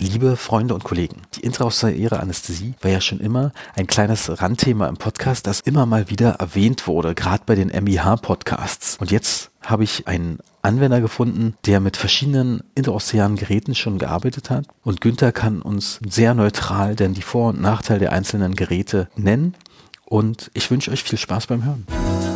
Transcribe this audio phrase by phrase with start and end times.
[0.00, 4.96] Liebe Freunde und Kollegen, die intraoszilläre Anästhesie war ja schon immer ein kleines Randthema im
[4.96, 8.98] Podcast, das immer mal wieder erwähnt wurde, gerade bei den MIH-Podcasts.
[9.00, 14.66] Und jetzt habe ich einen Anwender gefunden, der mit verschiedenen intraoszillaren Geräten schon gearbeitet hat.
[14.84, 19.54] Und Günther kann uns sehr neutral denn die Vor- und Nachteile der einzelnen Geräte nennen.
[20.04, 22.27] Und ich wünsche euch viel Spaß beim Hören.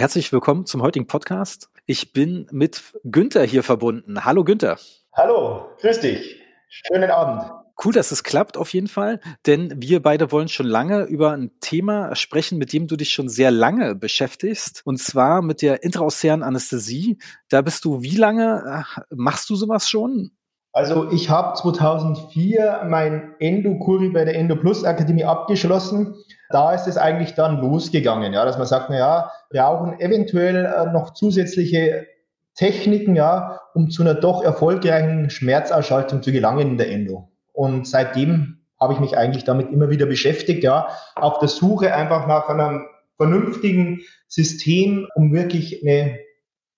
[0.00, 1.68] Herzlich willkommen zum heutigen Podcast.
[1.84, 4.24] Ich bin mit Günther hier verbunden.
[4.24, 4.78] Hallo Günther.
[5.12, 6.40] Hallo, grüß dich.
[6.70, 7.52] Schönen Abend.
[7.84, 11.50] Cool, dass es klappt auf jeden Fall, denn wir beide wollen schon lange über ein
[11.60, 16.42] Thema sprechen, mit dem du dich schon sehr lange beschäftigst, und zwar mit der intraoszären
[16.42, 17.18] Anästhesie.
[17.50, 20.30] Da bist du wie lange, äh, machst du sowas schon?
[20.72, 26.14] Also ich habe 2004 mein Endokuri bei der Endoplus Akademie abgeschlossen
[26.50, 30.92] da ist es eigentlich dann losgegangen, ja, dass man sagt, na ja, brauchen eventuell äh,
[30.92, 32.06] noch zusätzliche
[32.54, 37.30] Techniken, ja, um zu einer doch erfolgreichen Schmerzausschaltung zu gelangen in der Endo.
[37.52, 42.26] Und seitdem habe ich mich eigentlich damit immer wieder beschäftigt, ja, auf der Suche einfach
[42.26, 46.18] nach einem vernünftigen System, um wirklich eine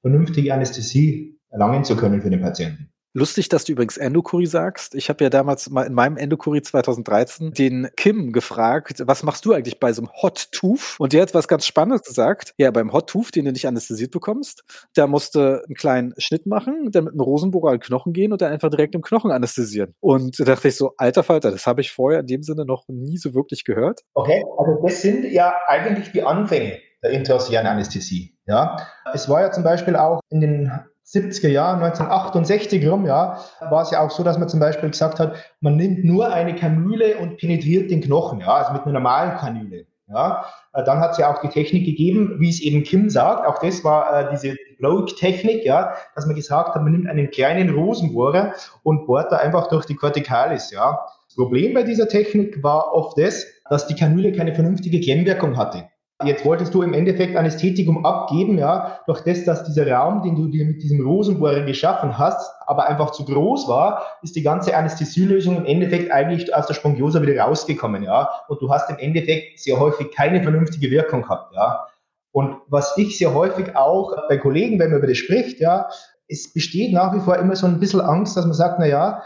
[0.01, 2.92] vernünftige Anästhesie erlangen zu können für den Patienten.
[3.15, 4.95] Lustig, dass du übrigens Endokuri sagst.
[4.95, 9.53] Ich habe ja damals mal in meinem Endokuri 2013 den Kim gefragt, was machst du
[9.53, 10.97] eigentlich bei so einem Hot Tooth?
[10.99, 12.55] Und der hat was ganz Spannendes gesagt.
[12.57, 16.91] Ja, beim Hot Tooth, den du nicht anästhesiert bekommst, da musste einen kleinen Schnitt machen,
[16.91, 19.95] dann mit einem Rosenbohrer an den Knochen gehen und dann einfach direkt im Knochen anästhesieren.
[20.01, 22.85] Und da dachte ich so, alter Falter, das habe ich vorher in dem Sinne noch
[22.89, 24.01] nie so wirklich gehört.
[24.15, 28.39] Okay, also das sind ja eigentlich die Anfänge der intraossialen Anästhesie.
[28.47, 28.77] Ja,
[29.13, 30.73] es war ja zum Beispiel auch in den
[31.13, 35.21] 70er Jahren, 1968 rum, ja, war es ja auch so, dass man zum Beispiel gesagt
[35.21, 39.37] hat, man nimmt nur eine Kanüle und penetriert den Knochen, ja, also mit einer normalen
[39.37, 39.87] Kanüle.
[40.09, 43.47] Ja, äh, dann hat es ja auch die Technik gegeben, wie es eben Kim sagt,
[43.47, 47.71] auch das war äh, diese Bloke-Technik, ja, dass man gesagt hat, man nimmt einen kleinen
[47.71, 51.07] Rosenbohrer und bohrt da einfach durch die Corticalis, ja.
[51.29, 55.89] Das Problem bei dieser Technik war oft das, dass die Kanüle keine vernünftige Klemmwirkung hatte.
[56.25, 60.49] Jetzt wolltest du im Endeffekt Anästhetikum abgeben, ja, durch das, dass dieser Raum, den du
[60.49, 65.57] dir mit diesem Rosenbohrer geschaffen hast, aber einfach zu groß war, ist die ganze Anästhesielösung
[65.57, 68.29] im Endeffekt eigentlich aus der Spongiosa wieder rausgekommen, ja.
[68.49, 71.87] Und du hast im Endeffekt sehr häufig keine vernünftige Wirkung gehabt, ja.
[72.33, 75.89] Und was ich sehr häufig auch bei Kollegen, wenn man über das spricht, ja,
[76.29, 79.23] es besteht nach wie vor immer so ein bisschen Angst, dass man sagt, na ja,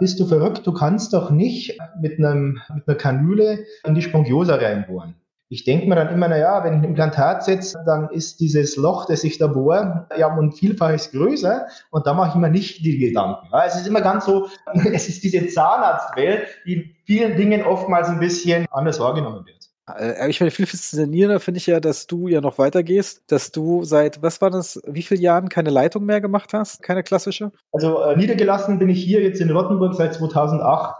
[0.00, 4.56] bist du verrückt, du kannst doch nicht mit einem, mit einer Kanüle in die Spongiosa
[4.56, 5.14] reinbohren.
[5.50, 9.06] Ich denke mir dann immer, naja, wenn ich ein Implantat setze, dann ist dieses Loch,
[9.06, 12.84] das ich da bohre, ja um ein Vielfaches größer und da mache ich mir nicht
[12.84, 13.48] die Gedanken.
[13.50, 14.48] Ja, es ist immer ganz so,
[14.92, 19.58] es ist diese Zahnarztwelt, die in vielen Dingen oftmals ein bisschen anders wahrgenommen wird.
[19.96, 23.84] Äh, ich finde viel faszinierender finde ich ja, dass du ja noch weitergehst, dass du
[23.84, 27.52] seit, was war das, wie viele Jahren keine Leitung mehr gemacht hast, keine klassische?
[27.72, 30.94] Also äh, niedergelassen bin ich hier jetzt in Rottenburg seit 2008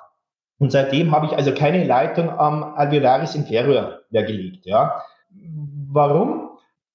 [0.59, 4.67] und seitdem habe ich also keine Leitung am Alveolaris inferior mehr gelegt.
[4.67, 5.03] Ja.
[5.91, 6.49] Warum?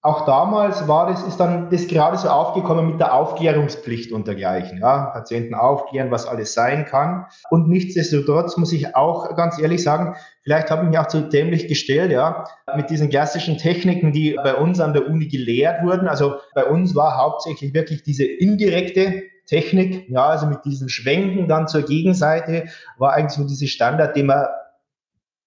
[0.06, 4.79] Auch damals war das, ist dann das gerade so aufgekommen mit der Aufklärungspflicht und dergleichen.
[4.79, 5.06] Ja.
[5.13, 7.25] Patienten aufklären, was alles sein kann.
[7.50, 11.69] Und nichtsdestotrotz muss ich auch ganz ehrlich sagen, vielleicht habe ich mich auch zu dämlich
[11.69, 12.44] gestellt, ja,
[12.75, 16.09] mit diesen klassischen Techniken, die bei uns an der Uni gelehrt wurden.
[16.09, 21.67] Also bei uns war hauptsächlich wirklich diese indirekte Technik, ja, also mit diesen Schwenken dann
[21.67, 22.65] zur Gegenseite,
[22.97, 24.45] war eigentlich so diese Standard, den man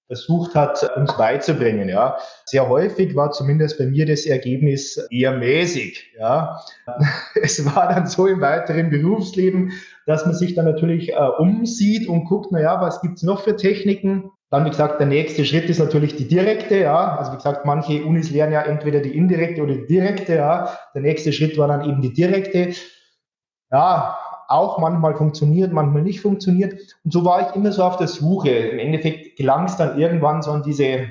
[0.06, 2.16] versucht hat, uns beizubringen, ja.
[2.44, 6.60] Sehr häufig war zumindest bei mir das Ergebnis eher mäßig, ja.
[7.42, 9.72] Es war dann so im weiteren Berufsleben,
[10.06, 13.56] dass man sich dann natürlich äh, umsieht und guckt, na ja, was gibt's noch für
[13.56, 14.30] Techniken?
[14.50, 17.16] Dann, wie gesagt, der nächste Schritt ist natürlich die direkte, ja.
[17.16, 20.78] Also, wie gesagt, manche Unis lernen ja entweder die indirekte oder die direkte, ja.
[20.94, 22.70] Der nächste Schritt war dann eben die direkte
[23.70, 24.16] ja,
[24.48, 26.74] auch manchmal funktioniert, manchmal nicht funktioniert.
[27.04, 28.50] Und so war ich immer so auf der Suche.
[28.50, 31.08] Im Endeffekt gelang es dann irgendwann so an diese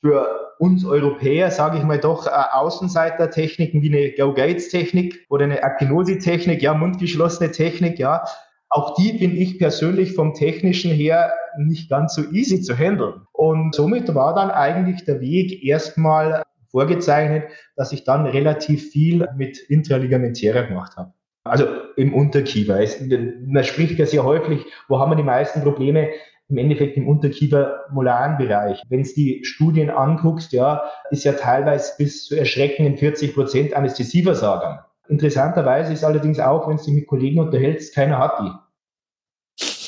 [0.00, 6.62] für uns Europäer, sage ich mal doch, äh, Außenseiter-Techniken wie eine Go-Gates-Technik oder eine Akinosi-Technik,
[6.62, 8.24] ja, mundgeschlossene Technik, ja.
[8.70, 13.22] Auch die finde ich persönlich vom Technischen her nicht ganz so easy zu handeln.
[13.32, 17.44] Und somit war dann eigentlich der Weg erstmal vorgezeichnet,
[17.76, 21.12] dass ich dann relativ viel mit Intraligamentärer gemacht habe.
[21.44, 22.80] Also im Unterkiefer.
[22.80, 26.10] Es, man spricht ja sehr häufig, wo haben wir die meisten Probleme?
[26.48, 28.82] Im Endeffekt im Unterkiefer-molaren Bereich.
[28.90, 34.80] Wenn es die Studien anguckst, ja, ist ja teilweise bis zu erschreckenden 40 Prozent Anästhesieversagern.
[35.08, 38.50] Interessanterweise ist allerdings auch, wenn du dich mit Kollegen unterhältst, keiner hat die.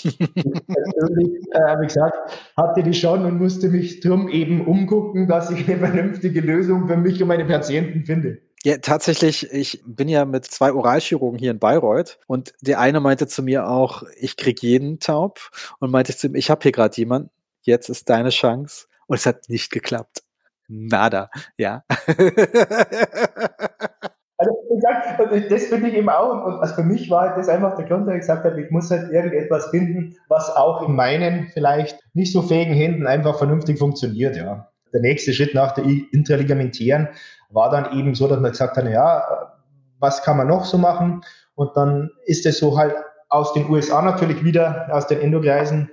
[0.18, 5.68] persönlich, äh, wie gesagt, hatte die schon und musste mich drum eben umgucken, dass ich
[5.68, 8.38] eine vernünftige Lösung für mich und meine Patienten finde.
[8.66, 13.28] Ja, tatsächlich, ich bin ja mit zwei Oralchirurgen hier in Bayreuth und der eine meinte
[13.28, 15.38] zu mir auch, ich krieg jeden taub
[15.78, 17.30] und meinte zu ihm, ich habe hier gerade jemanden,
[17.62, 20.24] jetzt ist deine Chance und es hat nicht geklappt.
[20.66, 21.84] Nada, ja.
[24.38, 26.44] Also, gesagt, das finde ich eben auch.
[26.44, 28.70] Und also für mich war halt das einfach der Grund, dass ich gesagt habe, ich
[28.70, 33.78] muss halt irgendetwas finden, was auch in meinen vielleicht nicht so fähigen Händen einfach vernünftig
[33.78, 34.68] funktioniert, ja.
[34.92, 37.08] Der nächste Schritt nach der Intraligamentären
[37.50, 39.22] war dann eben so, dass man gesagt hat, ja,
[39.98, 41.22] was kann man noch so machen?
[41.54, 42.94] Und dann ist es so halt
[43.28, 45.90] aus den USA natürlich wieder, aus den Endokreisen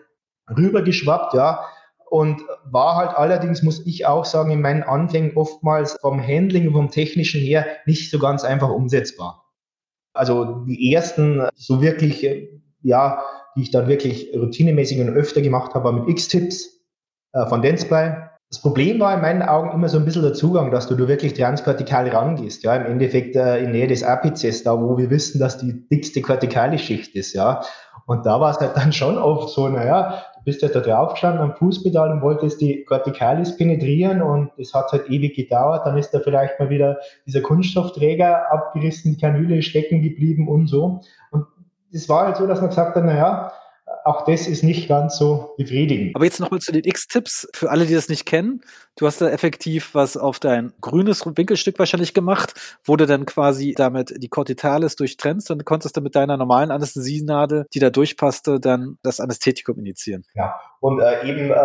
[0.49, 1.65] rübergeschwappt, ja
[2.13, 6.73] und war halt allerdings, muss ich auch sagen, in meinen Anfängen oftmals vom Handling und
[6.73, 9.51] vom Technischen her nicht so ganz einfach umsetzbar.
[10.13, 12.23] Also die ersten so wirklich,
[12.83, 13.19] ja,
[13.55, 16.83] die ich dann wirklich routinemäßig und öfter gemacht habe, war mit X-Tips
[17.31, 18.13] äh, von Dentsply.
[18.53, 21.07] Das Problem war in meinen Augen immer so ein bisschen der Zugang, dass du, du
[21.07, 25.39] wirklich transkortikal rangehst, ja, im Endeffekt äh, in Nähe des Apices, da wo wir wissen,
[25.39, 27.61] dass die dickste kortikale Schicht ist, ja.
[28.05, 31.13] Und da war es halt dann schon oft so, naja, du bist ja da drauf
[31.13, 35.87] gestanden am Fußpedal und wolltest die Corticalis penetrieren und es hat halt ewig gedauert.
[35.87, 41.01] Dann ist da vielleicht mal wieder dieser Kunststoffträger abgerissen, die Kanüle stecken geblieben und so.
[41.31, 41.47] Und
[41.91, 43.51] es war halt so, dass man gesagt hat, naja,
[44.05, 46.15] auch das ist nicht ganz so befriedigend.
[46.15, 47.47] Aber jetzt nochmal zu den X-Tipps.
[47.53, 48.61] Für alle, die das nicht kennen,
[48.97, 52.53] du hast da effektiv was auf dein grünes Winkelstück wahrscheinlich gemacht,
[52.83, 57.65] wo du dann quasi damit die Cortitalis durchtrennst und konntest dann mit deiner normalen Anästhesienadel,
[57.73, 60.23] die da durchpasste, dann das Anästhetikum initiieren.
[60.35, 61.55] Ja, und äh, eben äh,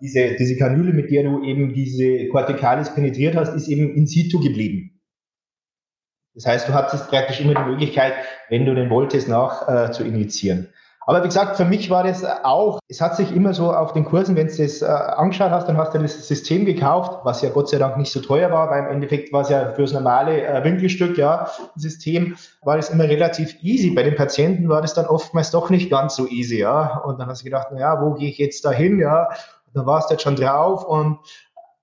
[0.00, 4.40] diese, diese Kanüle, mit der du eben diese Corticalis penetriert hast, ist eben in situ
[4.40, 5.00] geblieben.
[6.34, 8.14] Das heißt, du hattest praktisch immer die Möglichkeit,
[8.48, 10.68] wenn du den wolltest, nach äh, zu initiieren.
[11.08, 14.04] Aber wie gesagt, für mich war das auch, es hat sich immer so auf den
[14.04, 17.48] Kursen, wenn du das äh, angeschaut hast, dann hast du das System gekauft, was ja
[17.48, 20.46] Gott sei Dank nicht so teuer war, weil im Endeffekt war es ja fürs normale
[20.46, 23.92] äh, Winkelstück, ja, System, war das immer relativ easy.
[23.92, 26.98] Bei den Patienten war das dann oftmals doch nicht ganz so easy, ja.
[26.98, 29.28] Und dann hast du gedacht, na ja, wo gehe ich jetzt da hin, ja.
[29.68, 31.20] Und dann warst du jetzt schon drauf und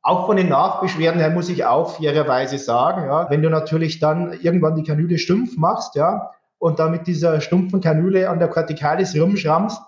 [0.03, 4.33] auch von den Nachbeschwerden her muss ich auch fairerweise sagen, ja, wenn du natürlich dann
[4.33, 6.29] irgendwann die Kanüle stumpf machst, ja,
[6.65, 9.79] und da mit dieser stumpfen Kanüle an der Corticalis rumschrammst,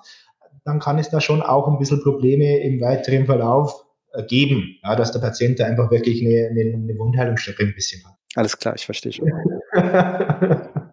[0.63, 3.83] dann kann es da schon auch ein bisschen Probleme im weiteren Verlauf
[4.13, 8.05] äh, geben, ja, dass der Patient da einfach wirklich eine, eine, eine Wundheilungsstrecke ein bisschen
[8.05, 8.13] hat.
[8.35, 9.31] Alles klar, ich verstehe schon.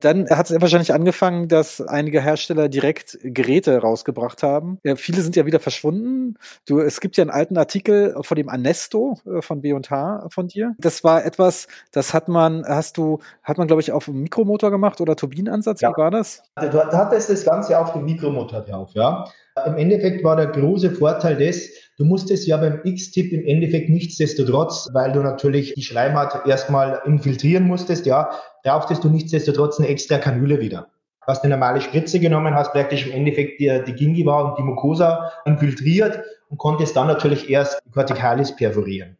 [0.00, 4.78] Dann hat es wahrscheinlich angefangen, dass einige Hersteller direkt Geräte rausgebracht haben.
[4.84, 6.36] Ja, viele sind ja wieder verschwunden.
[6.66, 10.74] Du, es gibt ja einen alten Artikel von dem Anesto äh, von B&H von dir.
[10.78, 14.70] Das war etwas, das hat man, hast du, hat man glaube ich auf dem Mikromotor
[14.70, 15.80] gemacht oder Turbinenansatz?
[15.80, 15.90] Ja.
[15.90, 16.42] Wie war das?
[16.56, 19.24] Du hattest das Ganze auf dem Mikromotor drauf, ja.
[19.66, 24.88] Im Endeffekt war der große Vorteil des, du musstest ja beim X-Tip im Endeffekt nichtsdestotrotz,
[24.92, 28.30] weil du natürlich die Schleimhaut erstmal infiltrieren musstest, ja,
[28.62, 30.88] brauchtest du nichtsdestotrotz eine extra Kanüle wieder.
[31.20, 34.62] Du hast eine normale Spritze genommen, hast praktisch im Endeffekt die, die Gingiva und die
[34.62, 39.18] Mucosa infiltriert und konntest dann natürlich erst Corticalis perforieren.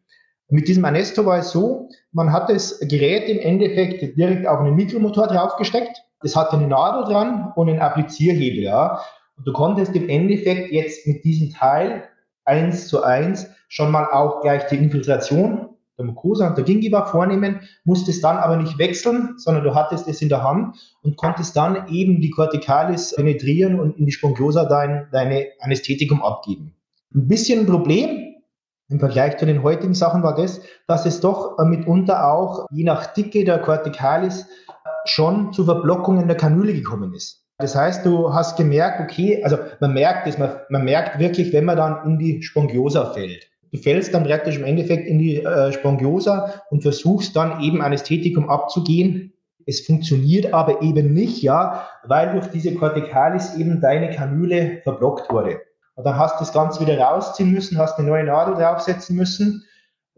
[0.50, 4.76] Mit diesem Anesto war es so, man hat das Gerät im Endeffekt direkt auf einen
[4.76, 6.02] Mikromotor draufgesteckt.
[6.22, 9.00] Das hatte eine Nadel dran und einen Applizierhebel, ja.
[9.38, 12.04] Und du konntest im Endeffekt jetzt mit diesem Teil
[12.44, 15.68] eins zu eins schon mal auch gleich die Infiltration
[15.98, 20.22] der Mucosa und der Gingiva vornehmen, musstest dann aber nicht wechseln, sondern du hattest es
[20.22, 25.08] in der Hand und konntest dann eben die Corticalis penetrieren und in die Spongliosa dein,
[25.10, 26.74] deine Anästhetikum abgeben.
[27.14, 28.36] Ein bisschen ein Problem
[28.88, 33.12] im Vergleich zu den heutigen Sachen war das, dass es doch mitunter auch je nach
[33.12, 34.46] Dicke der Corticalis
[35.04, 37.47] schon zu Verblockungen der Kanüle gekommen ist.
[37.58, 41.64] Das heißt, du hast gemerkt, okay, also man merkt es, man, man merkt wirklich, wenn
[41.64, 43.48] man dann in die Spongiosa fällt.
[43.72, 48.48] Du fällst dann praktisch im Endeffekt in die äh, Spongiosa und versuchst dann eben Anästhetikum
[48.48, 49.32] abzugehen.
[49.66, 55.60] Es funktioniert aber eben nicht, ja, weil durch diese Corticalis eben deine Kanüle verblockt wurde.
[55.96, 59.64] Und dann hast du das Ganze wieder rausziehen müssen, hast eine neue Nadel draufsetzen müssen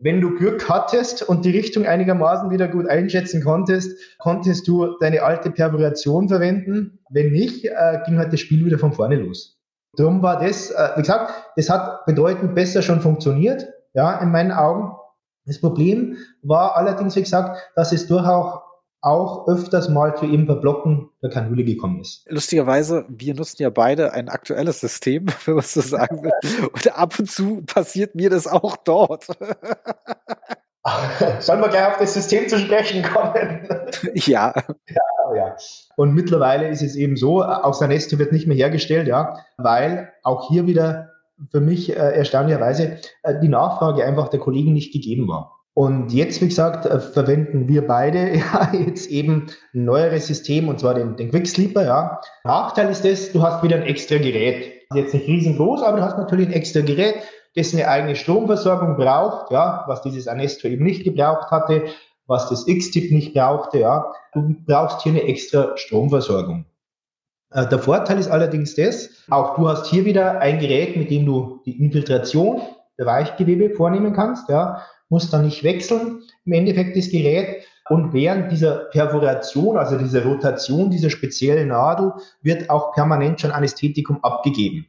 [0.03, 5.23] wenn du Glück hattest und die Richtung einigermaßen wieder gut einschätzen konntest, konntest du deine
[5.23, 6.99] alte Perforation verwenden.
[7.11, 9.59] Wenn nicht, äh, ging halt das Spiel wieder von vorne los.
[9.97, 14.53] Darum war das, äh, wie gesagt, das hat bedeutend besser schon funktioniert, ja, in meinen
[14.53, 14.97] Augen.
[15.47, 18.60] Das Problem war allerdings, wie gesagt, dass es durchaus
[19.03, 22.27] auch öfters mal zu eben Verblocken der Kanüle gekommen ist.
[22.29, 26.33] Lustigerweise, wir nutzen ja beide ein aktuelles System, wenn man so sagen will.
[26.73, 29.27] Und ab und zu passiert mir das auch dort.
[31.41, 33.69] Sollen wir gleich auf das System zu sprechen kommen?
[34.15, 34.55] Ja.
[34.89, 35.57] ja, ja.
[35.97, 40.49] Und mittlerweile ist es eben so, auch Sanesto wird nicht mehr hergestellt, ja, weil auch
[40.49, 41.11] hier wieder
[41.51, 45.60] für mich äh, erstaunlicherweise äh, die Nachfrage einfach der Kollegen nicht gegeben war.
[45.75, 50.81] Und jetzt, wie gesagt, äh, verwenden wir beide ja jetzt eben ein neueres System und
[50.81, 51.85] zwar den, den Quick Sleeper.
[51.85, 52.21] Ja.
[52.45, 54.73] Nachteil ist das, du hast wieder ein extra Gerät.
[54.95, 57.17] Jetzt nicht riesengroß, aber du hast natürlich ein extra Gerät,
[57.55, 61.85] das eine eigene Stromversorgung braucht, ja, was dieses Anesto eben nicht gebraucht hatte,
[62.27, 63.79] was das X-Tip nicht brauchte.
[63.79, 64.13] Ja.
[64.33, 66.67] Du brauchst hier eine extra Stromversorgung.
[67.53, 71.27] Äh, der Vorteil ist allerdings das, auch du hast hier wieder ein Gerät, mit dem
[71.27, 72.61] du die Infiltration
[72.99, 77.65] der Weichgewebe vornehmen kannst, ja, musst dann nicht wechseln im Endeffekt das Gerät.
[77.91, 84.23] Und während dieser Perforation, also dieser Rotation dieser speziellen Nadel, wird auch permanent schon Anästhetikum
[84.23, 84.87] abgegeben.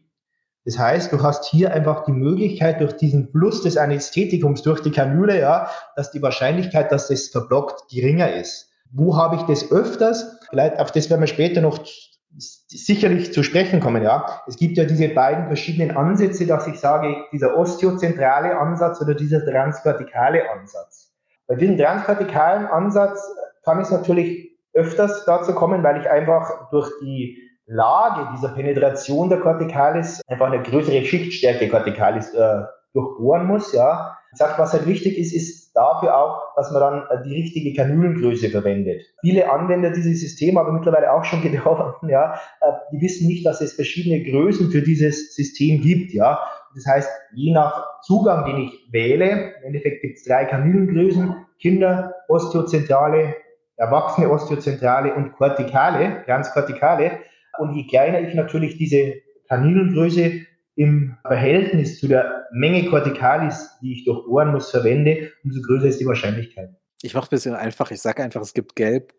[0.66, 4.92] Das heißt, du hast hier einfach die Möglichkeit durch diesen Fluss des Anästhetikums durch die
[4.92, 8.70] Kanüle, ja, dass die Wahrscheinlichkeit, dass das verblockt, geringer ist.
[8.92, 10.38] Wo habe ich das öfters?
[10.52, 11.80] Vielleicht auf das werden wir später noch
[12.38, 14.42] sicherlich zu sprechen kommen, ja.
[14.48, 19.46] Es gibt ja diese beiden verschiedenen Ansätze, dass ich sage, dieser osteozentrale Ansatz oder dieser
[19.46, 21.12] transvertikale Ansatz.
[21.48, 23.22] Bei diesem transvertikalen Ansatz
[23.64, 29.40] kann es natürlich öfters dazu kommen, weil ich einfach durch die Lage dieser Penetration der
[29.40, 32.62] Corticalis einfach eine größere Schichtstärke Corticalis äh,
[32.94, 34.18] durchbohren muss, ja.
[34.32, 37.74] Ich sag, was halt wichtig ist, ist dafür auch, dass man dann äh, die richtige
[37.74, 39.02] Kanülengröße verwendet.
[39.22, 43.62] Viele Anwender dieses System, aber mittlerweile auch schon getroffen, ja, äh, die wissen nicht, dass
[43.62, 46.40] es verschiedene Größen für dieses System gibt, ja.
[46.76, 52.16] Das heißt, je nach Zugang, den ich wähle, im Endeffekt gibt es drei Kanülengrößen, Kinder,
[52.30, 53.36] Osteozentrale,
[53.76, 57.20] Erwachsene, Osteozentrale und Kortikale, Transkortikale.
[57.60, 59.16] Und je kleiner ich natürlich diese
[59.50, 66.00] Kanülengröße im Verhältnis zu der Menge Corticalis, die ich durchbohren muss, verwende, umso größer ist
[66.00, 66.70] die Wahrscheinlichkeit.
[67.02, 67.92] Ich mache es ein bisschen einfach.
[67.92, 69.14] Ich sage einfach, es gibt Gelb,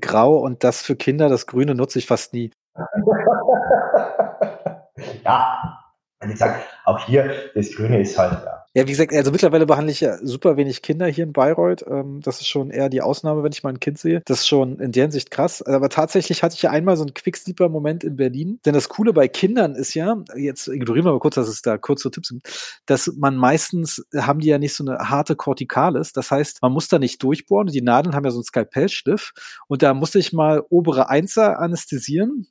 [0.00, 2.50] Grau und das für Kinder, das Grüne nutze ich fast nie.
[5.24, 5.78] ja,
[6.22, 9.64] und ich sage, auch hier, das Grüne ist halt, ja, ja, wie gesagt, also mittlerweile
[9.64, 11.82] behandle ich ja super wenig Kinder hier in Bayreuth.
[11.88, 14.20] Ähm, das ist schon eher die Ausnahme, wenn ich mal ein Kind sehe.
[14.26, 15.62] Das ist schon in der Hinsicht krass.
[15.62, 18.60] Aber tatsächlich hatte ich ja einmal so einen Quicksleeper-Moment in Berlin.
[18.66, 21.78] Denn das Coole bei Kindern ist ja, jetzt ignorieren wir mal kurz, dass es da
[21.78, 22.42] kurze Tipps sind,
[22.84, 26.12] dass man meistens haben die ja nicht so eine harte Kortikalis.
[26.12, 27.68] Das heißt, man muss da nicht durchbohren.
[27.68, 29.32] Die Nadeln haben ja so einen Skalpellstift.
[29.68, 32.46] Und da musste ich mal obere Einser anästhesieren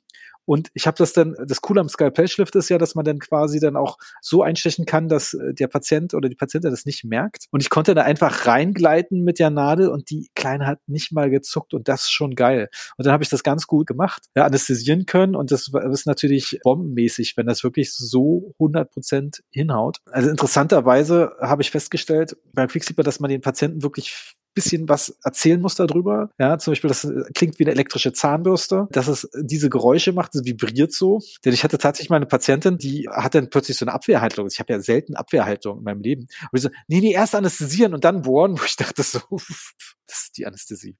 [0.46, 3.60] und ich habe das dann, das Coole am Skalpellschliff ist ja, dass man dann quasi
[3.60, 7.46] dann auch so einstechen kann, dass äh, der Patient oder die Patientin das nicht merkt.
[7.50, 11.28] Und ich konnte da einfach reingleiten mit der Nadel und die Kleine hat nicht mal
[11.28, 12.68] gezuckt und das ist schon geil.
[12.96, 16.60] Und dann habe ich das ganz gut gemacht, ja, anästhesieren können und das ist natürlich
[16.62, 19.98] bombenmäßig, wenn das wirklich so 100 Prozent hinhaut.
[20.06, 25.60] Also interessanterweise habe ich festgestellt beim Quicksilver, dass man den Patienten wirklich bisschen was erzählen
[25.60, 26.30] muss darüber.
[26.38, 30.34] Ja, zum Beispiel, das äh, klingt wie eine elektrische Zahnbürste, dass es diese Geräusche macht,
[30.34, 31.20] es vibriert so.
[31.44, 34.48] Denn ich hatte tatsächlich mal eine Patientin, die hat dann plötzlich so eine Abwehrhaltung.
[34.48, 36.22] Ich habe ja selten Abwehrhaltung in meinem Leben.
[36.22, 40.22] Und ich so, nee, nee, erst anästhesieren und dann bohren, wo ich dachte so, das
[40.24, 40.96] ist die Anästhesie.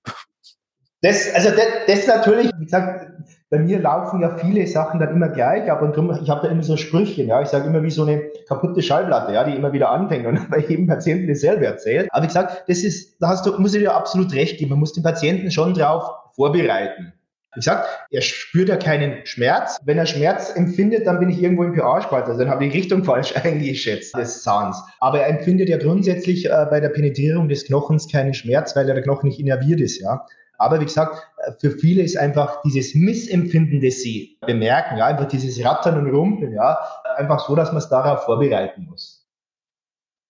[1.06, 3.06] Das, also das, das natürlich, wie gesagt,
[3.48, 6.64] bei mir laufen ja viele Sachen dann immer gleich, aber drum, ich habe da immer
[6.64, 9.90] so Sprüche, ja, ich sage immer wie so eine kaputte Schallplatte, ja, die immer wieder
[9.90, 12.08] anfängt und bei jedem Patienten dasselbe erzählt.
[12.10, 14.80] Aber wie gesagt, das ist, da hast du, muss ich dir absolut recht geben, man
[14.80, 17.12] muss den Patienten schon drauf vorbereiten.
[17.56, 19.78] Ich sag, er spürt ja keinen Schmerz.
[19.84, 22.26] Wenn er Schmerz empfindet, dann bin ich irgendwo im pH-Spalt.
[22.26, 24.82] Also dann habe ich die Richtung falsch eingeschätzt des Zahns.
[24.98, 28.92] Aber er empfindet ja grundsätzlich äh, bei der Penetrierung des Knochens keinen Schmerz, weil ja
[28.92, 30.26] der Knochen nicht innerviert ist, ja.
[30.58, 31.22] Aber wie gesagt,
[31.58, 36.52] für viele ist einfach dieses Missempfinden, das sie bemerken, ja, einfach dieses Rattern und Rumpeln,
[36.52, 36.78] ja,
[37.16, 39.24] einfach so, dass man es darauf vorbereiten muss.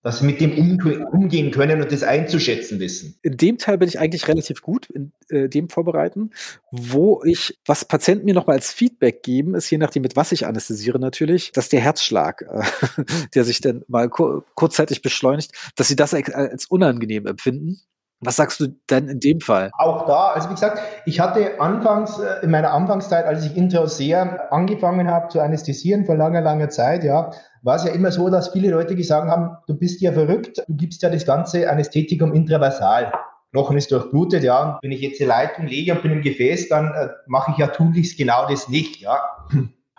[0.02, 0.78] Dass sie mit dem
[1.12, 3.18] umgehen können und das einzuschätzen wissen.
[3.22, 6.30] In dem Teil bin ich eigentlich relativ gut, in äh, dem Vorbereiten.
[6.70, 10.46] Wo ich, was Patienten mir nochmal als Feedback geben, ist je nachdem, mit was ich
[10.46, 13.04] anästhesiere natürlich, dass der Herzschlag, äh,
[13.34, 17.80] der sich dann mal kur kurzzeitig beschleunigt, dass sie das als unangenehm empfinden
[18.20, 19.70] was sagst du denn in dem Fall?
[19.76, 24.48] Auch da, also wie gesagt, ich hatte anfangs, äh, in meiner Anfangszeit, als ich Intraosea
[24.50, 27.30] angefangen habe zu anästhesieren vor langer, langer Zeit, ja,
[27.62, 30.76] war es ja immer so, dass viele Leute gesagt haben, du bist ja verrückt, du
[30.76, 33.12] gibst ja das ganze Anästhetikum intravasal.
[33.52, 36.68] Knochen ist durchblutet, ja, und wenn ich jetzt die Leitung lege und bin im Gefäß,
[36.68, 39.20] dann äh, mache ich ja tunlichst genau das nicht, ja.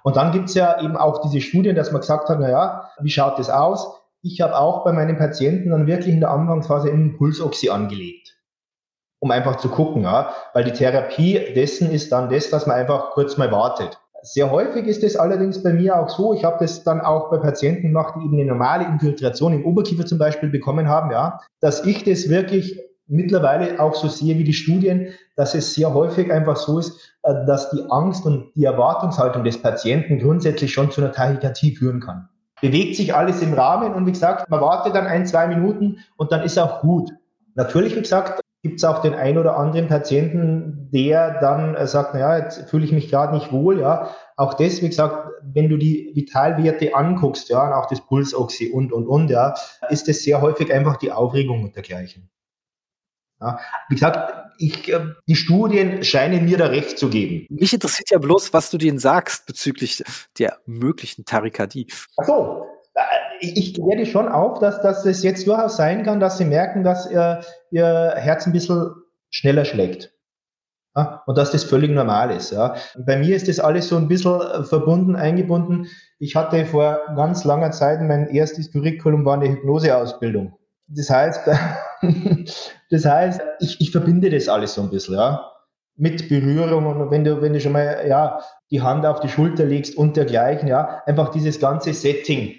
[0.04, 3.10] Und dann gibt's ja eben auch diese Studien, dass man gesagt hat, na ja, wie
[3.10, 3.88] schaut das aus?
[4.22, 8.38] Ich habe auch bei meinen Patienten dann wirklich in der Anfangsphase einen Pulsoxy angelegt,
[9.20, 13.12] um einfach zu gucken, ja, weil die Therapie dessen ist dann das, dass man einfach
[13.12, 14.00] kurz mal wartet.
[14.24, 17.38] Sehr häufig ist es allerdings bei mir auch so, ich habe das dann auch bei
[17.38, 21.86] Patienten gemacht, die eben eine normale Infiltration im Oberkiefer zum Beispiel bekommen haben, ja, dass
[21.86, 26.58] ich das wirklich mittlerweile auch so sehe wie die Studien, dass es sehr häufig einfach
[26.58, 31.12] so ist, äh, dass die Angst und die Erwartungshaltung des Patienten grundsätzlich schon zu einer
[31.12, 32.28] Tachykardie führen kann.
[32.62, 36.32] Bewegt sich alles im Rahmen und wie gesagt, man wartet dann ein, zwei Minuten und
[36.32, 37.12] dann ist auch gut.
[37.56, 42.14] Natürlich, wie gesagt, gibt es auch den ein oder anderen Patienten, der dann äh, sagt,
[42.14, 44.10] naja, jetzt fühle ich mich gerade nicht wohl, ja.
[44.36, 48.92] Auch das, wie gesagt, wenn du die Vitalwerte anguckst, ja, und auch das Pulsoxy und,
[48.92, 49.54] und, und, ja,
[49.90, 52.30] ist das sehr häufig einfach die Aufregung und dergleichen.
[53.40, 57.46] Ja, wie gesagt, ich, äh, die Studien scheinen mir da recht zu geben.
[57.50, 60.04] Mich interessiert ja bloß, was du denen sagst bezüglich
[60.40, 61.88] der möglichen Tarikadie.
[62.18, 62.66] Ach so,
[62.96, 63.02] äh,
[63.40, 67.10] ich dich schon auf, dass, dass es jetzt durchaus sein kann, dass sie merken, dass
[67.10, 68.92] ihr, ihr Herz ein bisschen
[69.30, 70.12] schneller schlägt.
[70.96, 72.52] Ja, und dass das völlig normal ist.
[72.52, 72.76] Ja.
[73.06, 75.88] Bei mir ist das alles so ein bisschen äh, verbunden, eingebunden.
[76.18, 80.58] Ich hatte vor ganz langer Zeit mein erstes Curriculum war eine Hypnoseausbildung.
[80.88, 81.42] Das heißt,
[82.90, 85.52] das heißt, ich, ich verbinde das alles so ein bisschen, ja.
[86.00, 88.40] Mit Berührung und wenn du, wenn du schon mal, ja,
[88.70, 92.54] die Hand auf die Schulter legst und dergleichen, ja, einfach dieses ganze Setting.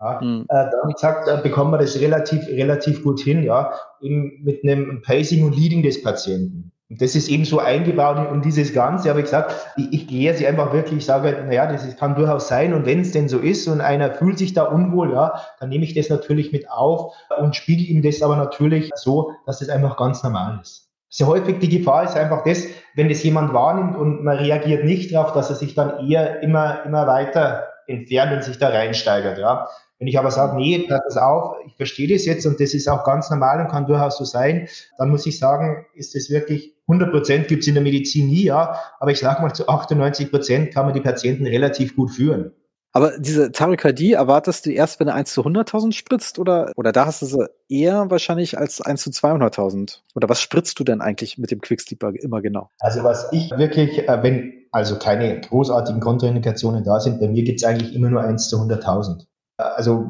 [0.00, 0.44] Ja, mhm.
[0.48, 4.62] äh, da, wie gesagt, da bekommen wir das relativ, relativ gut hin, ja, eben mit
[4.62, 6.73] einem Pacing und Leading des Patienten.
[6.94, 9.10] Und das ist eben so eingebaut in, in dieses Ganze.
[9.10, 12.14] Aber ich gesagt, ich, ich gehe sie einfach wirklich, ich sage, naja, das ist, kann
[12.14, 12.72] durchaus sein.
[12.72, 15.82] Und wenn es denn so ist und einer fühlt sich da unwohl, ja, dann nehme
[15.82, 19.96] ich das natürlich mit auf und spiegel ihm das aber natürlich so, dass das einfach
[19.96, 20.88] ganz normal ist.
[21.08, 25.12] Sehr häufig die Gefahr ist einfach das, wenn das jemand wahrnimmt und man reagiert nicht
[25.12, 29.68] darauf, dass er sich dann eher immer, immer weiter entfernt und sich da reinsteigert, ja.
[29.98, 32.88] Wenn ich aber sage, nee, pass das auf, ich verstehe das jetzt und das ist
[32.88, 36.74] auch ganz normal und kann durchaus so sein, dann muss ich sagen, ist das wirklich
[36.88, 40.30] 100 Prozent gibt es in der Medizin nie, ja, aber ich sage mal, zu 98
[40.30, 42.52] Prozent kann man die Patienten relativ gut führen.
[42.96, 47.06] Aber diese Tachykardie erwartest du erst, wenn er 1 zu 100.000 spritzt oder, oder da
[47.06, 49.98] hast du sie eher wahrscheinlich als 1 zu 200.000?
[50.14, 52.70] Oder was spritzt du denn eigentlich mit dem Quicksilver immer genau?
[52.78, 57.60] Also was ich wirklich, äh, wenn also keine großartigen Kontraindikationen da sind, bei mir gibt
[57.60, 59.24] es eigentlich immer nur 1 zu 100.000.
[59.56, 60.06] Also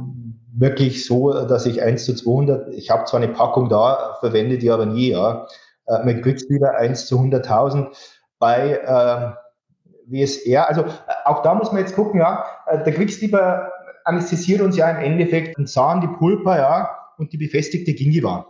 [0.57, 4.71] wirklich so, dass ich 1 zu 200, ich habe zwar eine Packung da, verwende die
[4.71, 5.47] aber nie, ja.
[5.87, 7.89] Äh, mit Quicksilver 1 zu 100.000
[8.39, 9.33] bei äh,
[10.11, 10.67] WSR.
[10.67, 10.87] Also äh,
[11.27, 13.71] auch da muss man jetzt gucken, ja, äh, der Quicksilver
[14.05, 18.47] anästhesiert uns ja im Endeffekt den Zahn, die Pulpa, ja, und die befestigte Gingiva.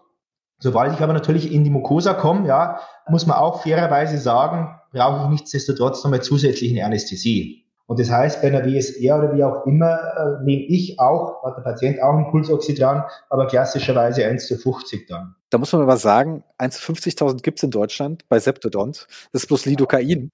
[0.60, 5.24] Sobald ich aber natürlich in die Mucosa komme, ja, muss man auch fairerweise sagen, brauche
[5.24, 7.64] ich nichtsdestotrotz nochmal zusätzlich eine Anästhesie.
[7.86, 11.58] Und das heißt, bei einer WSR oder wie auch immer, äh, nehme ich auch, hat
[11.58, 15.34] der Patient auch ein Pulsoxidran, aber klassischerweise 1 zu 50 dann.
[15.50, 19.06] Da muss man aber sagen, 1 zu 50.000 gibt es in Deutschland bei Septodont.
[19.32, 20.30] Das ist bloß Lidocain.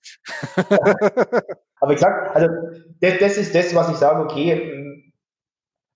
[1.80, 2.48] aber ich sag, also
[3.00, 5.12] das, das, ist das, was ich sage, okay, ähm,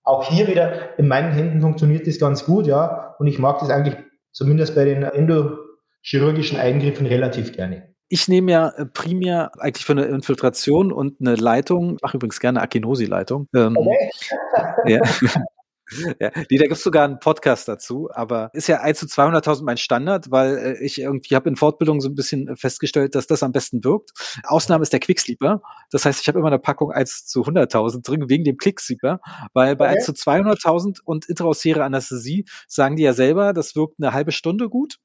[0.03, 3.69] auch hier wieder, in meinen Händen funktioniert das ganz gut, ja, und ich mag das
[3.69, 3.95] eigentlich
[4.33, 7.94] zumindest bei den endochirurgischen Eingriffen relativ gerne.
[8.07, 12.61] Ich nehme ja äh, primär eigentlich für eine Infiltration und eine Leitung, mache übrigens gerne
[12.61, 13.47] Akinosi-Leitung.
[13.55, 14.09] Ähm, okay.
[14.85, 15.01] ja.
[16.19, 19.77] Ja, nee, da gibt's sogar einen Podcast dazu, aber ist ja 1 zu 200.000 mein
[19.77, 23.51] Standard, weil äh, ich irgendwie habe in Fortbildung so ein bisschen festgestellt, dass das am
[23.51, 24.11] besten wirkt.
[24.43, 25.61] Ausnahme ist der Quicksleeper.
[25.91, 29.19] Das heißt, ich habe immer eine Packung 1 zu 100.000 drin, wegen dem Quicksleeper,
[29.53, 29.97] weil bei okay.
[29.97, 34.69] 1 zu 200.000 und intraossiere Anästhesie sagen die ja selber, das wirkt eine halbe Stunde
[34.69, 34.97] gut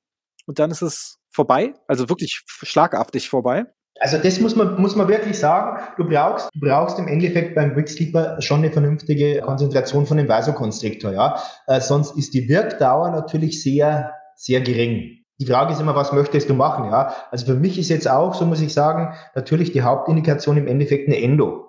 [0.47, 3.67] und dann ist es vorbei, also wirklich schlagartig vorbei.
[3.99, 5.79] Also das muss man, muss man wirklich sagen.
[5.99, 11.13] Du brauchst, du brauchst im Endeffekt beim Quicksleeper schon eine vernünftige Konzentration von dem Vasokonstriktor,
[11.13, 11.43] ja.
[11.67, 15.19] Äh, sonst ist die Wirkdauer natürlich sehr, sehr gering.
[15.39, 17.15] Die Frage ist immer, was möchtest du machen, ja.
[17.31, 21.09] Also für mich ist jetzt auch, so muss ich sagen, natürlich die Hauptindikation im Endeffekt
[21.09, 21.67] eine Endo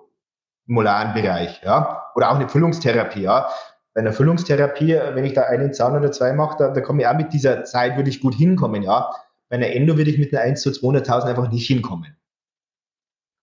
[0.66, 2.02] molaren Bereich, ja.
[2.14, 3.48] Oder auch eine Füllungstherapie, ja.
[3.94, 7.08] Bei einer Füllungstherapie, wenn ich da einen Zahn oder zwei mache, da, da komme ich
[7.08, 9.10] auch mit dieser Zeit, würde ich gut hinkommen, ja.
[9.52, 12.16] Bei einer Endo würde ich mit einer 1 zu 200.000 einfach nicht hinkommen.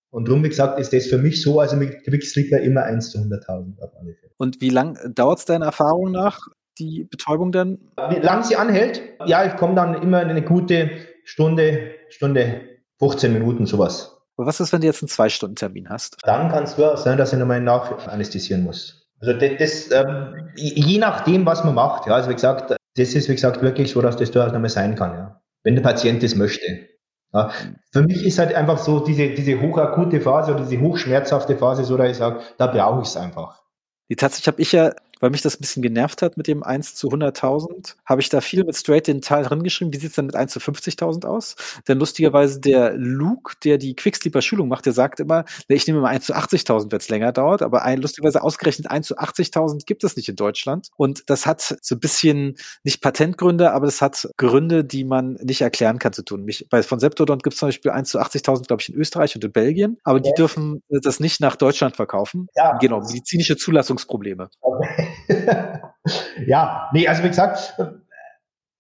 [0.10, 3.20] Und darum, wie gesagt, ist das für mich so, also mit Quickstripper immer 1 zu
[3.20, 4.32] 100.000 auf alle Fälle.
[4.38, 6.48] Und wie lang dauert es deiner Erfahrung nach,
[6.80, 7.78] die Betäubung dann?
[8.10, 9.04] Wie lang sie anhält?
[9.28, 10.90] Ja, ich komme dann immer in eine gute
[11.26, 12.62] Stunde, Stunde
[12.98, 14.18] 15 Minuten, sowas.
[14.36, 16.18] Und was ist, wenn du jetzt einen Zwei-Stunden-Termin hast?
[16.24, 19.12] Dann kann es durchaus sein, dass ich nochmal nachanästhesieren muss.
[19.20, 22.08] Also das, das ähm, je nachdem, was man macht.
[22.08, 24.96] Ja, also wie gesagt, das ist wie gesagt wirklich so, dass das durchaus nochmal sein
[24.96, 25.14] kann.
[25.14, 26.88] Ja wenn der Patient das möchte.
[27.34, 27.52] Ja,
[27.92, 31.96] für mich ist halt einfach so diese, diese hochakute Phase oder diese hochschmerzhafte Phase, so
[31.96, 33.62] dass ich sage, da brauche ich es einfach.
[34.10, 36.96] Die tatsächlich habe ich ja weil mich das ein bisschen genervt hat mit dem 1
[36.96, 39.94] zu 100.000, habe ich da viel mit Straight den Teil drin geschrieben.
[39.94, 41.56] Wie sieht es denn mit 1 zu 50.000 aus?
[41.88, 46.26] Denn lustigerweise der Luke, der die Quicksleeper-Schulung macht, der sagt immer, ich nehme mal 1
[46.26, 50.16] zu 80.000, wenn es länger dauert, aber ein, lustigerweise ausgerechnet 1 zu 80.000 gibt es
[50.16, 50.90] nicht in Deutschland.
[50.96, 55.62] Und das hat so ein bisschen, nicht Patentgründe, aber das hat Gründe, die man nicht
[55.62, 56.44] erklären kann zu tun.
[56.44, 59.36] Mich, bei, von Septodon gibt es zum Beispiel 1 zu 80.000, glaube ich, in Österreich
[59.36, 62.48] und in Belgien, aber die dürfen das nicht nach Deutschland verkaufen.
[62.56, 62.78] Ja.
[62.78, 64.50] Genau, medizinische Zulassungsprobleme.
[64.62, 65.09] Okay.
[66.48, 67.76] ja, nee, also wie gesagt,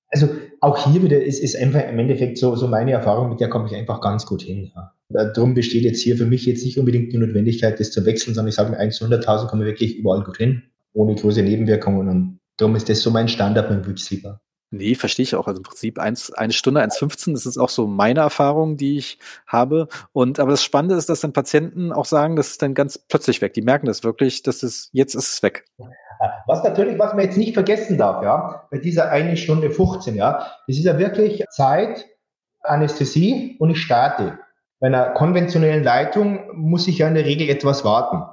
[0.09, 0.29] also
[0.61, 3.67] auch hier wieder ist, ist einfach im Endeffekt so, so meine Erfahrung, mit der komme
[3.67, 4.71] ich einfach ganz gut hin.
[4.75, 4.93] Ja.
[5.09, 8.49] Darum besteht jetzt hier für mich jetzt nicht unbedingt die Notwendigkeit, das zu wechseln, sondern
[8.49, 10.63] ich sage mir 1 zu 100.000 komme ich wirklich überall gut hin,
[10.93, 14.41] ohne große Nebenwirkungen und darum ist das so mein Standard beim Wix-Sleeper.
[14.71, 15.47] Nee, verstehe ich auch.
[15.47, 19.17] Also im Prinzip eins, eine Stunde, 1,15, das ist auch so meine Erfahrung, die ich
[19.47, 19.87] habe.
[20.13, 23.41] Und aber das Spannende ist, dass dann Patienten auch sagen, das ist dann ganz plötzlich
[23.41, 23.53] weg.
[23.53, 25.65] Die merken das wirklich, dass es jetzt ist es weg.
[26.45, 30.51] Was natürlich, was man jetzt nicht vergessen darf, ja, bei dieser eine Stunde 15, ja,
[30.67, 32.05] das ist ja wirklich Zeit,
[32.61, 34.37] Anästhesie und ich starte.
[34.79, 38.23] Bei einer konventionellen Leitung muss ich ja in der Regel etwas warten.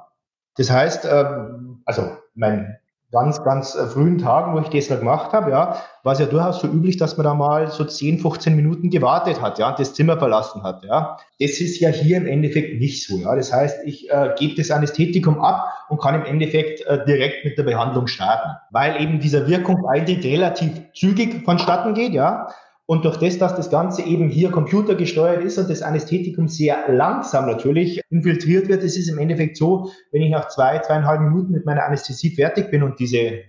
[0.57, 2.79] Das heißt, ähm, also mein
[3.17, 6.27] ganz, ganz äh, frühen Tagen, wo ich das da gemacht habe, ja, war es ja
[6.27, 9.79] durchaus so üblich, dass man da mal so 10, 15 Minuten gewartet hat, ja, und
[9.79, 11.17] das Zimmer verlassen hat, ja.
[11.41, 13.35] Das ist ja hier im Endeffekt nicht so, ja.
[13.35, 17.57] Das heißt, ich äh, gebe das Anästhetikum ab und kann im Endeffekt äh, direkt mit
[17.57, 22.49] der Behandlung starten, weil eben dieser Wirkungseintritt relativ zügig vonstatten geht, ja.
[22.89, 27.47] Und durch das, dass das Ganze eben hier computergesteuert ist und das Anästhetikum sehr langsam
[27.47, 31.67] natürlich infiltriert wird, es ist im Endeffekt so, wenn ich nach zwei, zweieinhalb Minuten mit
[31.67, 33.41] meiner Anästhesie fertig bin und diese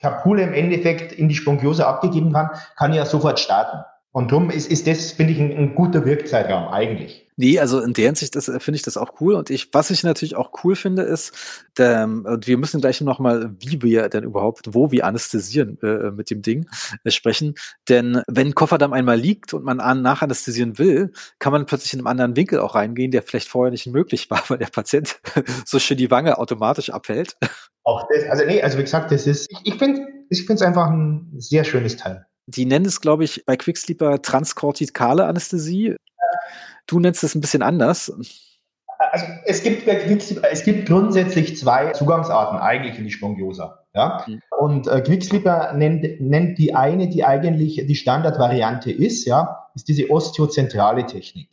[0.00, 3.78] Kapule im Endeffekt in die Spongiose abgegeben kann, kann ich ja sofort starten.
[4.10, 7.23] Und darum ist, ist das, finde ich, ein, ein guter Wirkzeitraum eigentlich.
[7.36, 9.34] Nee, also in der Hinsicht äh, finde ich das auch cool.
[9.34, 11.32] Und ich, was ich natürlich auch cool finde, ist,
[11.76, 16.10] der, und wir müssen gleich noch mal, wie wir denn überhaupt, wo wir anästhesieren äh,
[16.10, 16.68] mit dem Ding
[17.02, 17.54] äh, sprechen.
[17.88, 22.06] Denn wenn Kofferdamm einmal liegt und man an, nachanästhesieren will, kann man plötzlich in einem
[22.06, 25.20] anderen Winkel auch reingehen, der vielleicht vorher nicht möglich war, weil der Patient
[25.66, 27.36] so schön die Wange automatisch abhält.
[27.82, 30.62] Auch das, also nee, also wie gesagt, das ist, ich, ich finde ich finde es
[30.62, 32.26] einfach ein sehr schönes Teil.
[32.46, 35.96] Die nennen es, glaube ich, bei Quicksleeper transkortikale Anästhesie.
[36.86, 38.12] Du nennst es ein bisschen anders.
[38.98, 43.84] Also es gibt, es gibt grundsätzlich zwei Zugangsarten eigentlich in die Spongiosa.
[43.94, 44.24] Ja?
[44.26, 44.40] Mhm.
[44.58, 50.10] Und äh, Quicksleeper nennt, nennt die eine, die eigentlich die Standardvariante ist, ja, ist diese
[50.10, 51.48] osteozentrale Technik.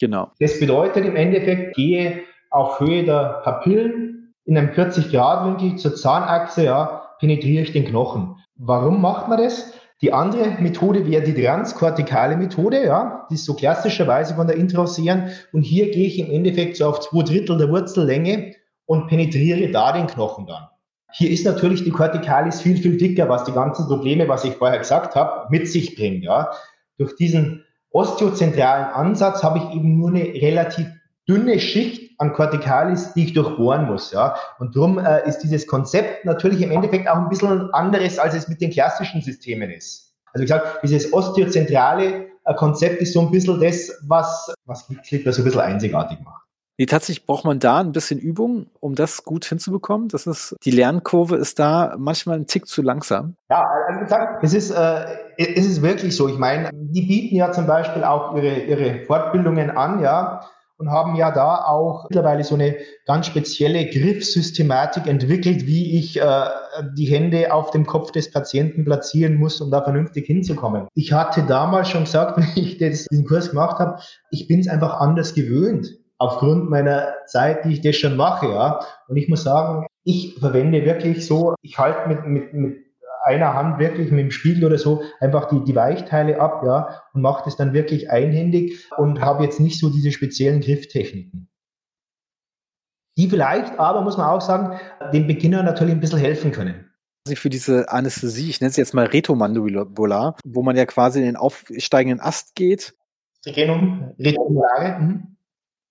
[0.00, 0.30] Genau.
[0.40, 7.02] Das bedeutet im Endeffekt, gehe auf Höhe der Papillen in einem 40-Grad-Winkel zur Zahnachse, ja,
[7.20, 8.36] penetriere ich den Knochen.
[8.56, 9.72] Warum macht man das?
[10.02, 15.30] Die andere Methode wäre die transkortikale Methode, ja, die ist so klassischerweise von der Intraosean.
[15.52, 18.54] Und hier gehe ich im Endeffekt so auf zwei Drittel der Wurzellänge
[18.86, 20.68] und penetriere da den Knochen dann.
[21.12, 24.78] Hier ist natürlich die Kortikalis viel, viel dicker, was die ganzen Probleme, was ich vorher
[24.78, 26.50] gesagt habe, mit sich bringt, ja.
[26.96, 30.86] Durch diesen osteozentralen Ansatz habe ich eben nur eine relativ
[31.28, 34.12] dünne Schicht an Corticalis, die ich durchbohren muss.
[34.12, 34.36] Ja?
[34.58, 38.46] Und darum äh, ist dieses Konzept natürlich im Endeffekt auch ein bisschen anderes, als es
[38.46, 40.12] mit den klassischen Systemen ist.
[40.32, 45.32] Also wie gesagt, dieses osteozentrale äh, Konzept ist so ein bisschen das, was, was Clipper
[45.32, 46.44] so ein bisschen einzigartig macht.
[46.76, 50.08] Nee, tatsächlich braucht man da ein bisschen Übung, um das gut hinzubekommen.
[50.08, 53.36] Das ist, die Lernkurve ist da manchmal ein Tick zu langsam.
[53.50, 55.04] Ja, also gesagt, es ist, äh,
[55.36, 56.28] es ist wirklich so.
[56.28, 60.42] Ich meine, die bieten ja zum Beispiel auch ihre, ihre Fortbildungen an, ja
[60.80, 66.44] und haben ja da auch mittlerweile so eine ganz spezielle Griffsystematik entwickelt, wie ich äh,
[66.96, 70.88] die Hände auf dem Kopf des Patienten platzieren muss, um da vernünftig hinzukommen.
[70.94, 74.68] Ich hatte damals schon gesagt, wenn ich das, diesen Kurs gemacht habe, ich bin es
[74.68, 78.80] einfach anders gewöhnt aufgrund meiner Zeit, die ich das schon mache, ja.
[79.08, 82.76] Und ich muss sagen, ich verwende wirklich so, ich halte mit, mit, mit
[83.24, 87.22] einer Hand wirklich mit dem Spiegel oder so einfach die, die Weichteile ab, ja, und
[87.22, 91.48] mache das dann wirklich einhändig und habe jetzt nicht so diese speziellen Grifftechniken.
[93.18, 94.78] Die vielleicht aber, muss man auch sagen,
[95.12, 96.90] dem Beginner natürlich ein bisschen helfen können
[97.34, 101.36] für diese Anästhesie, ich nenne es jetzt mal Retomandibular, wo man ja quasi in den
[101.36, 102.94] aufsteigenden Ast geht.
[103.42, 104.98] Trigenum retomulare.
[105.00, 105.36] Mhm.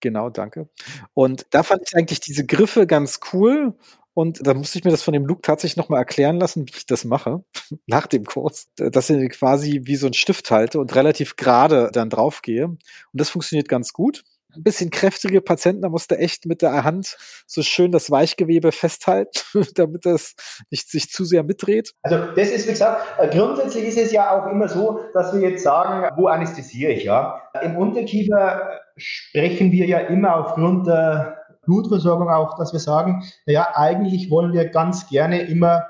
[0.02, 0.70] Genau, danke.
[1.14, 3.74] Und da fand ich eigentlich diese Griffe ganz cool
[4.20, 6.86] und da musste ich mir das von dem Luke tatsächlich nochmal erklären lassen, wie ich
[6.86, 7.46] das mache,
[7.88, 12.10] nach dem Kurs, dass ich quasi wie so ein Stift halte und relativ gerade dann
[12.10, 12.66] draufgehe.
[12.66, 12.80] Und
[13.14, 14.26] das funktioniert ganz gut.
[14.54, 17.16] Ein bisschen kräftige Patienten, da musste echt mit der Hand
[17.48, 19.40] so schön das Weichgewebe festhalten,
[19.76, 20.36] damit das
[20.70, 21.94] nicht sich zu sehr mitdreht.
[22.02, 25.50] Also das ist, wie gesagt, äh, grundsätzlich ist es ja auch immer so, dass wir
[25.50, 27.42] jetzt sagen, wo anästhesiere ich, ja?
[27.62, 34.30] Im Unterkiefer sprechen wir ja immer aufgrund der Blutversorgung auch, dass wir sagen, naja, eigentlich
[34.32, 35.86] wollen wir ganz gerne immer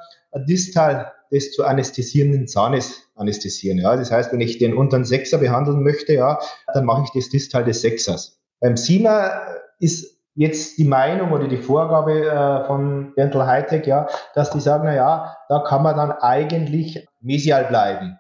[0.48, 3.78] distal des zu anästhesierenden Zahnes anästhesieren.
[3.80, 3.96] Ja.
[3.96, 6.40] Das heißt, wenn ich den unteren Sechser behandeln möchte, ja,
[6.74, 8.40] dann mache ich das distal des Sechsers.
[8.60, 9.32] Beim SIMA
[9.80, 14.86] ist jetzt die Meinung oder die Vorgabe äh, von Dental Hightech, ja, dass die sagen,
[14.86, 18.18] na ja, da kann man dann eigentlich mesial bleiben.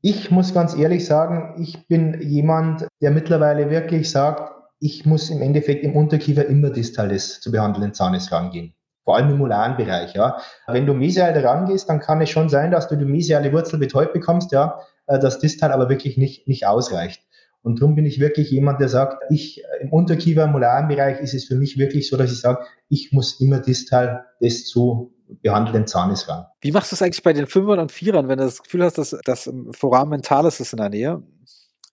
[0.00, 5.42] Ich muss ganz ehrlich sagen, ich bin jemand, der mittlerweile wirklich sagt, ich muss im
[5.42, 8.74] Endeffekt im Unterkiefer immer distal des zu behandelnden Zahnes rangehen.
[9.04, 10.38] Vor allem im molaren Bereich, ja.
[10.66, 14.12] Wenn du mesial rangehst, dann kann es schon sein, dass du die mesiale Wurzel betäubt
[14.12, 17.22] bekommst, ja, äh, das distal aber wirklich nicht, nicht ausreicht.
[17.62, 21.20] Und darum bin ich wirklich jemand, der sagt, ich äh, im Unterkiefer, im molaren Bereich
[21.20, 25.14] ist es für mich wirklich so, dass ich sage, ich muss immer distal des zu
[25.42, 26.46] behandelnden Zahnes ran.
[26.60, 28.98] Wie machst du es eigentlich bei den Fünfern und Vierern, wenn du das Gefühl hast,
[28.98, 31.22] dass das Foramen mentales ist in der Nähe?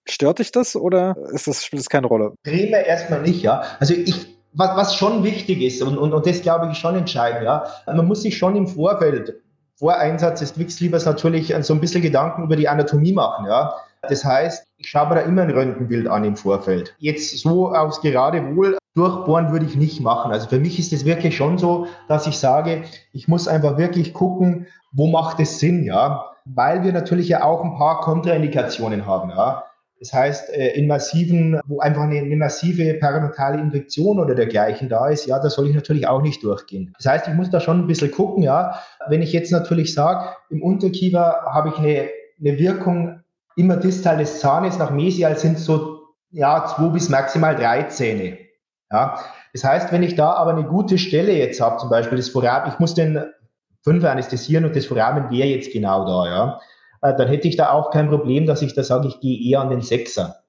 [0.08, 2.34] Stört dich das oder ist das, spielt das keine Rolle?
[2.44, 3.64] Primär erstmal nicht, ja.
[3.80, 7.44] Also ich, was, was schon wichtig ist und, und, und das glaube ich schon entscheidend,
[7.44, 7.66] ja.
[7.88, 9.42] Man muss sich schon im Vorfeld,
[9.78, 13.74] vor Einsatz des Quixlivers natürlich so ein bisschen Gedanken über die Anatomie machen, ja.
[14.08, 16.96] Das heißt, ich schaue mir da immer ein Röntgenbild an im Vorfeld.
[17.00, 20.32] Jetzt so aus gerade wohl durchbohren würde ich nicht machen.
[20.32, 24.14] Also für mich ist es wirklich schon so, dass ich sage, ich muss einfach wirklich
[24.14, 26.26] gucken, wo macht es Sinn, ja.
[26.46, 29.64] Weil wir natürlich ja auch ein paar Kontraindikationen haben, ja.
[30.06, 35.10] Das heißt, äh, in massiven, wo einfach eine, eine, massive perinatal Infektion oder dergleichen da
[35.10, 36.94] ist, ja, da soll ich natürlich auch nicht durchgehen.
[36.98, 38.80] Das heißt, ich muss da schon ein bisschen gucken, ja.
[39.08, 43.22] Wenn ich jetzt natürlich sage, im Unterkiefer habe ich eine, eine Wirkung
[43.56, 48.38] immer distal des Zahnes nach mesial sind so, ja, zwei bis maximal drei Zähne.
[48.92, 49.20] Ja.
[49.54, 52.72] Das heißt, wenn ich da aber eine gute Stelle jetzt habe, zum Beispiel das Foramen,
[52.72, 53.24] ich muss den
[53.82, 56.60] Fünfer anästhesieren und das Foramen wäre jetzt genau da, ja
[57.14, 59.70] dann hätte ich da auch kein Problem, dass ich da sage, ich gehe eher an
[59.70, 60.44] den Sechser,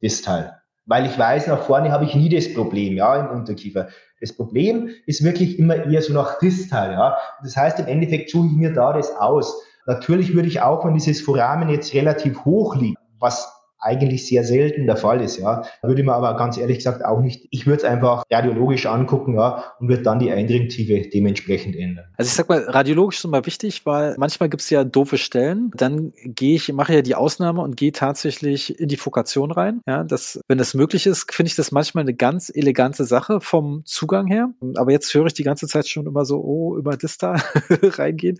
[0.00, 0.56] das Teil.
[0.86, 3.88] Weil ich weiß, nach vorne habe ich nie das Problem, ja, im Unterkiefer.
[4.20, 7.16] Das Problem ist wirklich immer eher so nach Distal, ja.
[7.42, 9.62] Das heißt, im Endeffekt suche ich mir da das aus.
[9.86, 14.86] Natürlich würde ich auch, wenn dieses Foramen jetzt relativ hoch liegt, was eigentlich sehr selten
[14.86, 15.64] der Fall ist, ja.
[15.82, 19.74] Würde man aber ganz ehrlich gesagt auch nicht, ich würde es einfach radiologisch angucken, ja,
[19.78, 22.06] und würde dann die Eindringtiefe dementsprechend ändern.
[22.16, 25.70] Also ich sag mal, radiologisch ist immer wichtig, weil manchmal gibt es ja doofe Stellen.
[25.76, 29.80] Dann gehe ich, mache ja die Ausnahme und gehe tatsächlich in die Fokation rein.
[29.86, 33.82] Ja, das, wenn das möglich ist, finde ich das manchmal eine ganz elegante Sache vom
[33.84, 34.50] Zugang her.
[34.76, 37.36] Aber jetzt höre ich die ganze Zeit schon immer so, oh, über Dista
[37.82, 38.38] reingehen.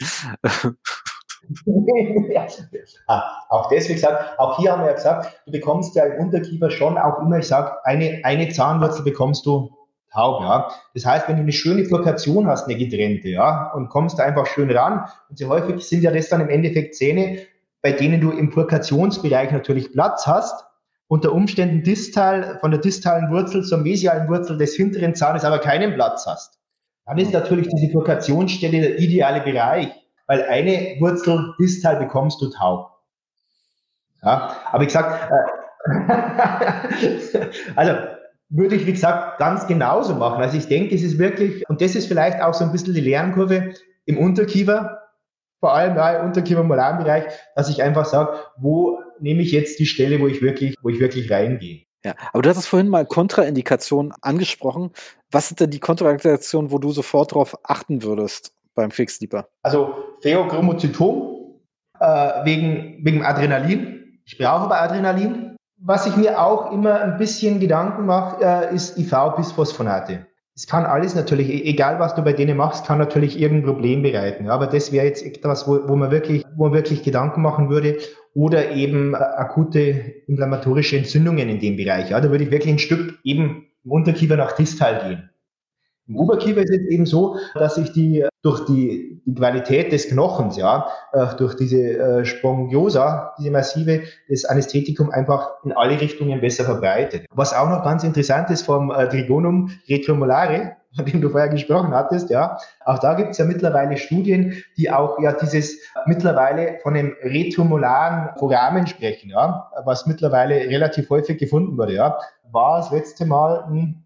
[3.09, 6.71] ah, auch deswegen gesagt, auch hier haben wir ja gesagt, du bekommst ja im Unterkiefer
[6.71, 9.71] schon auch immer, ich sage, eine, eine Zahnwurzel bekommst du
[10.13, 10.71] taub, ja.
[10.95, 14.47] Das heißt, wenn du eine schöne Flokation hast, eine getrennte, ja, und kommst da einfach
[14.47, 17.39] schön ran, und sehr häufig sind ja das dann im Endeffekt Zähne,
[17.83, 20.65] bei denen du im Purkationsbereich natürlich Platz hast,
[21.09, 25.95] unter Umständen distal, von der distalen Wurzel zur mesialen Wurzel des hinteren Zahnes aber keinen
[25.95, 26.61] Platz hast.
[27.05, 29.89] Dann ist natürlich diese Purkationsstelle der ideale Bereich
[30.31, 32.93] weil eine Wurzel distal bekommst du taub.
[34.23, 35.91] Ja, aber ich sag, äh,
[37.75, 37.95] also
[38.49, 40.41] würde ich, wie gesagt, ganz genauso machen.
[40.41, 43.01] Also ich denke, es ist wirklich, und das ist vielleicht auch so ein bisschen die
[43.01, 45.01] Lernkurve im Unterkiefer,
[45.59, 47.25] vor allem im Unterkiefer-Molarbereich,
[47.57, 51.01] dass ich einfach sage, wo nehme ich jetzt die Stelle, wo ich wirklich, wo ich
[51.01, 51.87] wirklich reingehe.
[52.05, 54.93] Ja, aber du hast es vorhin mal Kontraindikationen angesprochen.
[55.33, 58.55] Was sind denn die Kontraindikationen, wo du sofort darauf achten würdest?
[58.81, 59.49] Beim Fixleaper?
[59.63, 61.59] Also Pheochromozytom
[62.01, 64.21] äh, wegen, wegen Adrenalin.
[64.25, 65.57] Ich brauche aber Adrenalin.
[65.83, 70.27] Was ich mir auch immer ein bisschen Gedanken mache, äh, ist IV-Bisphosphonate.
[70.55, 74.03] Es kann alles natürlich, e-, egal was du bei denen machst, kann natürlich irgendein Problem
[74.03, 74.51] bereiten.
[74.51, 77.99] Aber das wäre jetzt etwas, wo, wo, man wirklich, wo man wirklich Gedanken machen würde.
[78.35, 79.81] Oder eben äh, akute
[80.27, 82.11] inflammatorische Entzündungen in dem Bereich.
[82.11, 85.30] Ja, da würde ich wirklich ein Stück eben im Unterkiefer nach Distal gehen.
[86.11, 90.57] Im Oberkiefer ist es eben so, dass sich die durch die, die Qualität des Knochens,
[90.57, 96.65] ja, äh, durch diese äh, Spongiosa, diese massive, das Anästhetikum einfach in alle Richtungen besser
[96.65, 97.27] verbreitet.
[97.33, 101.95] Was auch noch ganz interessant ist vom äh, Trigonum retromolare, von dem du vorher gesprochen
[101.95, 106.97] hattest, ja, auch da gibt es ja mittlerweile Studien, die auch ja dieses mittlerweile von
[106.97, 112.19] einem retromolaren Foramen sprechen, ja, was mittlerweile relativ häufig gefunden wurde, ja,
[112.51, 114.05] war das letzte Mal ein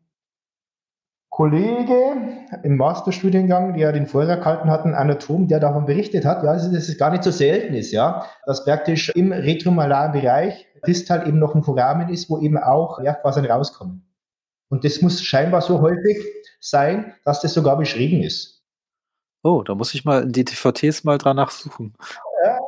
[1.34, 2.14] Kollege
[2.62, 6.72] im Masterstudiengang, der den Vortrag gehalten hat, ein Anatom, der davon berichtet hat, ja, dass
[6.72, 11.56] es gar nicht so selten ist, ja, dass praktisch im retromolaren Bereich distal eben noch
[11.56, 14.06] ein Foramen ist, wo eben auch Nervfasern rauskommen.
[14.68, 16.24] Und das muss scheinbar so häufig
[16.60, 18.62] sein, dass das sogar beschrieben ist.
[19.42, 21.96] Oh, da muss ich mal in die TVTs mal dran nachsuchen.
[22.44, 22.60] Ja,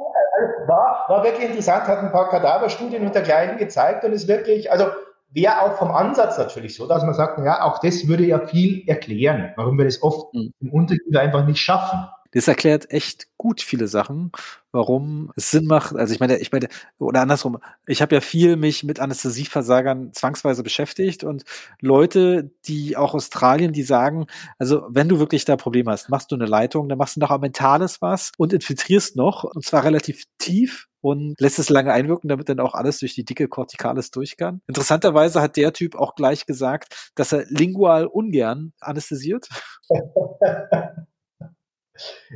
[0.66, 4.86] war, war wirklich interessant, hat ein paar Kadaverstudien und dergleichen gezeigt und ist wirklich, also
[5.30, 8.88] wäre auch vom Ansatz natürlich so, dass man sagt, ja, auch das würde ja viel
[8.88, 10.52] erklären, warum wir das oft mhm.
[10.60, 12.06] im Unterkiefer einfach nicht schaffen.
[12.36, 14.30] Das erklärt echt gut viele Sachen,
[14.70, 15.96] warum es Sinn macht.
[15.96, 16.68] Also ich meine, ich meine,
[16.98, 21.44] oder andersrum, ich habe ja viel mich mit Anästhesieversagern zwangsweise beschäftigt und
[21.80, 24.26] Leute, die auch Australien, die sagen,
[24.58, 27.30] also wenn du wirklich da Probleme hast, machst du eine Leitung, dann machst du noch
[27.30, 32.28] ein mentales was und infiltrierst noch, und zwar relativ tief und lässt es lange einwirken,
[32.28, 34.60] damit dann auch alles durch die dicke Corticalis durch kann.
[34.66, 39.48] Interessanterweise hat der Typ auch gleich gesagt, dass er lingual ungern anästhesiert.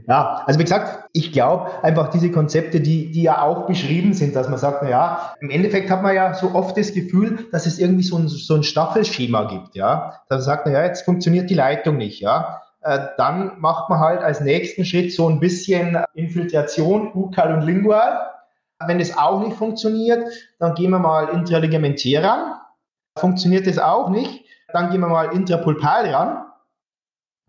[0.07, 4.37] Ja, also wie gesagt, ich glaube einfach diese Konzepte, die, die ja auch beschrieben sind,
[4.37, 7.66] dass man sagt, na ja, im Endeffekt hat man ja so oft das Gefühl, dass
[7.66, 10.20] es irgendwie so ein, so ein Staffelschema gibt, ja.
[10.29, 12.62] Dass man sagt, na ja, jetzt funktioniert die Leitung nicht, ja.
[12.83, 18.31] Äh, dann macht man halt als nächsten Schritt so ein bisschen Infiltration, Bukal und Lingual.
[18.87, 20.27] Wenn das auch nicht funktioniert,
[20.59, 22.55] dann gehen wir mal intraligamentär ran.
[23.18, 26.49] Funktioniert das auch nicht, dann gehen wir mal intrapulpal ran.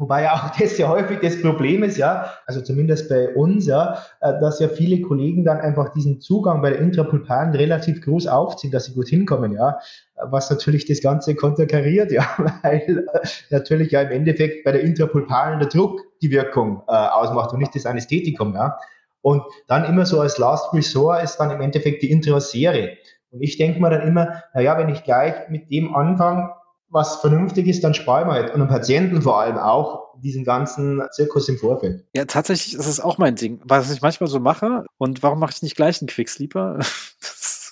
[0.02, 4.04] Wobei ja auch das ja häufig das Problem ist, ja, also zumindest bei uns, ja,
[4.20, 8.72] äh, dass ja viele Kollegen dann einfach diesen Zugang bei der Intrapulparen relativ groß aufziehen,
[8.72, 9.78] dass sie gut hinkommen, ja,
[10.16, 12.28] was natürlich das Ganze konterkariert, ja,
[12.64, 17.54] weil äh, natürlich ja im Endeffekt bei der Intrapulparen der Druck die Wirkung äh, ausmacht
[17.54, 18.80] und nicht das Anästhetikum, ja.
[19.22, 22.98] Und dann immer so als Last Resort ist dann im Endeffekt die Intraosere.
[23.30, 26.50] Und ich denke mir dann immer, naja, wenn ich gleich mit dem anfange,
[26.92, 28.54] was vernünftig ist, dann sparen wir halt.
[28.54, 32.06] Und den Patienten vor allem auch diesen ganzen Zirkus im Vorfeld.
[32.16, 34.86] Ja, tatsächlich ist es auch mein Ding, was ich manchmal so mache.
[34.98, 36.80] Und warum mache ich nicht gleich einen Quicksleeper?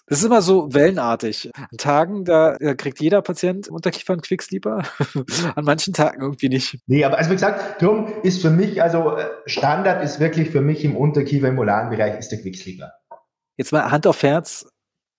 [0.10, 1.52] Das ist immer so wellenartig.
[1.56, 4.82] An Tagen, da kriegt jeder Patient Unterkiefer einen Quicksleeper.
[5.56, 6.80] An manchen Tagen irgendwie nicht.
[6.88, 10.62] Nee, aber also wie gesagt, drum ist für mich, also äh, Standard ist wirklich für
[10.62, 12.92] mich im Unterkiefer im molaren Bereich ist der Quicksleeper.
[13.56, 14.66] Jetzt mal Hand auf Herz.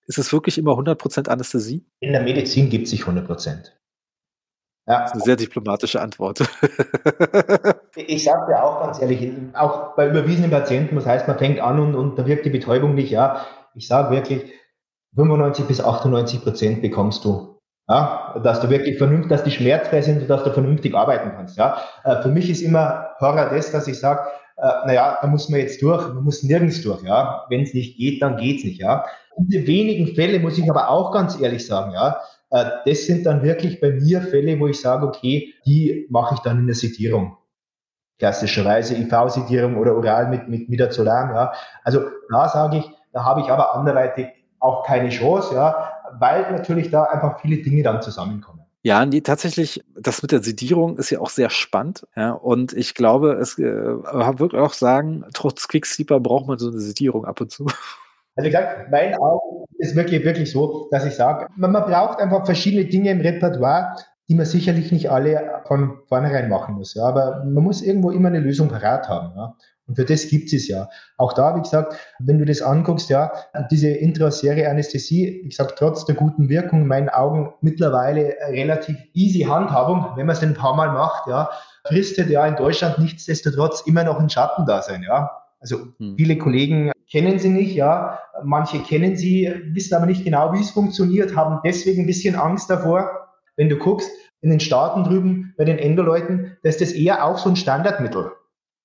[0.07, 1.85] Ist es wirklich immer 100% Anästhesie?
[2.01, 3.71] In der Medizin gibt es sich 100%.
[4.87, 5.01] Ja.
[5.01, 6.39] Das ist eine sehr diplomatische Antwort.
[7.95, 11.79] ich sage ja auch ganz ehrlich, auch bei überwiesenen Patienten, das heißt, man fängt an
[11.79, 13.45] und, und da wirkt die Betäubung nicht, ja.
[13.75, 14.51] Ich sage wirklich,
[15.15, 17.59] 95 bis 98 Prozent bekommst du.
[17.89, 21.57] Ja, dass du wirklich vernünftig, dass die schmerzfrei sind und dass du vernünftig arbeiten kannst.
[21.57, 24.21] Ja, äh, für mich ist immer Horror das, dass ich sage,
[24.57, 27.03] äh, naja, da muss man jetzt durch, man muss nirgends durch.
[27.03, 28.79] Ja, wenn es nicht geht, dann geht's nicht.
[28.79, 29.05] Ja,
[29.37, 31.91] diese wenigen Fälle muss ich aber auch ganz ehrlich sagen.
[31.91, 36.41] Ja, das sind dann wirklich bei mir Fälle, wo ich sage, okay, die mache ich
[36.41, 37.37] dann in der Sedierung.
[38.19, 41.53] Klassischerweise IV-Sedierung oder oral mit, mit Midazolam, ja.
[41.83, 44.27] Also da sage ich, da habe ich aber anderweitig
[44.59, 48.61] auch keine Chance, ja, weil natürlich da einfach viele Dinge dann zusammenkommen.
[48.83, 52.07] Ja, nee, tatsächlich, das mit der Sedierung ist ja auch sehr spannend.
[52.15, 56.79] Ja, und ich glaube, es äh, würde auch sagen, trotz Quicksleeper braucht man so eine
[56.79, 57.67] Sedierung ab und zu.
[58.41, 62.19] Also wie gesagt, mein Augen ist wirklich, wirklich so, dass ich sage, man, man braucht
[62.19, 63.95] einfach verschiedene Dinge im Repertoire,
[64.27, 66.95] die man sicherlich nicht alle von vornherein machen muss.
[66.95, 67.03] Ja.
[67.03, 69.33] Aber man muss irgendwo immer eine Lösung parat haben.
[69.35, 69.55] Ja.
[69.87, 70.89] Und für das gibt es ja.
[71.17, 73.31] Auch da, wie gesagt, wenn du das anguckst, ja,
[73.69, 79.41] diese intraserie Anästhesie, wie gesagt, trotz der guten Wirkung in meinen Augen mittlerweile relativ easy
[79.41, 81.49] Handhabung, wenn man es ein paar Mal macht, ja,
[81.85, 85.29] fristet ja in Deutschland nichtsdestotrotz immer noch ein Schatten da sein, ja.
[85.59, 86.15] Also hm.
[86.17, 88.19] viele Kollegen kennen sie nicht, ja.
[88.43, 92.69] Manche kennen sie, wissen aber nicht genau, wie es funktioniert, haben deswegen ein bisschen Angst
[92.69, 93.27] davor.
[93.57, 94.09] Wenn du guckst,
[94.41, 98.31] in den Staaten drüben, bei den Endoleuten, da ist das eher auch so ein Standardmittel.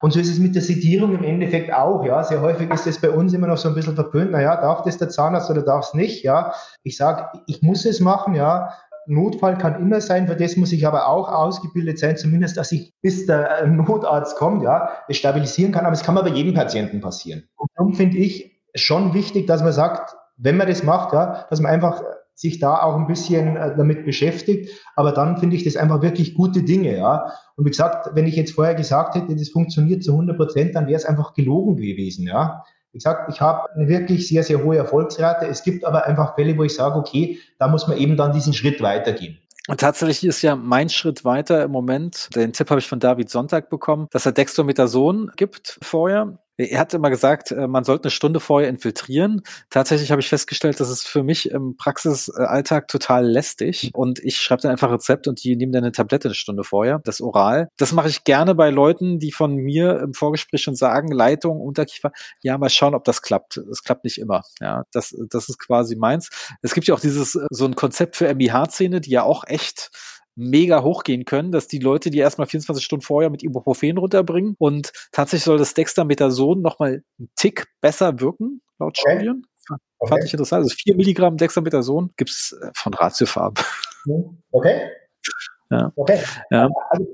[0.02, 2.22] Und so ist es mit der Sedierung im Endeffekt auch, ja.
[2.22, 4.32] Sehr häufig ist das bei uns immer noch so ein bisschen verpönt.
[4.32, 6.52] Naja, darf das der Zahnarzt oder darf es nicht, ja.
[6.82, 8.74] Ich sage, ich muss es machen, ja.
[9.06, 12.94] Notfall kann immer sein, für das muss ich aber auch ausgebildet sein, zumindest, dass ich
[13.02, 17.00] bis der äh, Notarzt kommt, ja, es stabilisieren kann, aber es kann bei jedem Patienten
[17.00, 17.48] passieren.
[17.56, 21.60] Und darum finde ich schon wichtig, dass man sagt, wenn man das macht, ja, dass
[21.60, 22.02] man einfach
[22.34, 26.34] sich da auch ein bisschen äh, damit beschäftigt, aber dann finde ich das einfach wirklich
[26.34, 27.32] gute Dinge, ja.
[27.56, 30.86] Und wie gesagt, wenn ich jetzt vorher gesagt hätte, das funktioniert zu 100 Prozent, dann
[30.86, 32.62] wäre es einfach gelogen gewesen, ja.
[32.96, 35.44] Wie gesagt, ich habe eine wirklich sehr, sehr hohe Erfolgsrate.
[35.44, 38.54] Es gibt aber einfach Fälle, wo ich sage, okay, da muss man eben dann diesen
[38.54, 39.36] Schritt weitergehen.
[39.68, 43.28] Und tatsächlich ist ja mein Schritt weiter im Moment, den Tipp habe ich von David
[43.28, 46.38] Sonntag bekommen, dass er Dextromethason gibt vorher.
[46.58, 49.42] Er hat immer gesagt, äh, man sollte eine Stunde vorher infiltrieren.
[49.70, 53.90] Tatsächlich habe ich festgestellt, das ist für mich im Praxisalltag total lästig.
[53.92, 57.00] Und ich schreibe dann einfach Rezept und die nehmen dann eine Tablette eine Stunde vorher,
[57.04, 57.68] das oral.
[57.76, 62.12] Das mache ich gerne bei Leuten, die von mir im Vorgespräch schon sagen, Leitung, Unterkiefer,
[62.42, 63.58] ja, mal schauen, ob das klappt.
[63.58, 64.42] Es klappt nicht immer.
[64.60, 66.30] Ja, das, das ist quasi meins.
[66.62, 69.90] Es gibt ja auch dieses, äh, so ein Konzept für MIH-Zähne, die ja auch echt
[70.36, 74.92] mega hochgehen können, dass die Leute die erstmal 24 Stunden vorher mit Ibuprofen runterbringen und
[75.10, 79.46] tatsächlich soll das Dexamethason nochmal einen Tick besser wirken, laut Studien.
[79.98, 80.08] Okay.
[80.08, 80.62] Fand ich interessant.
[80.62, 83.64] Also 4 Milligramm Dexamethason gibt es äh, von Ratiofarben.
[84.52, 84.82] Okay.
[85.70, 85.92] Ja.
[85.96, 86.20] Okay.
[86.50, 86.68] Ja.
[86.90, 87.06] Also,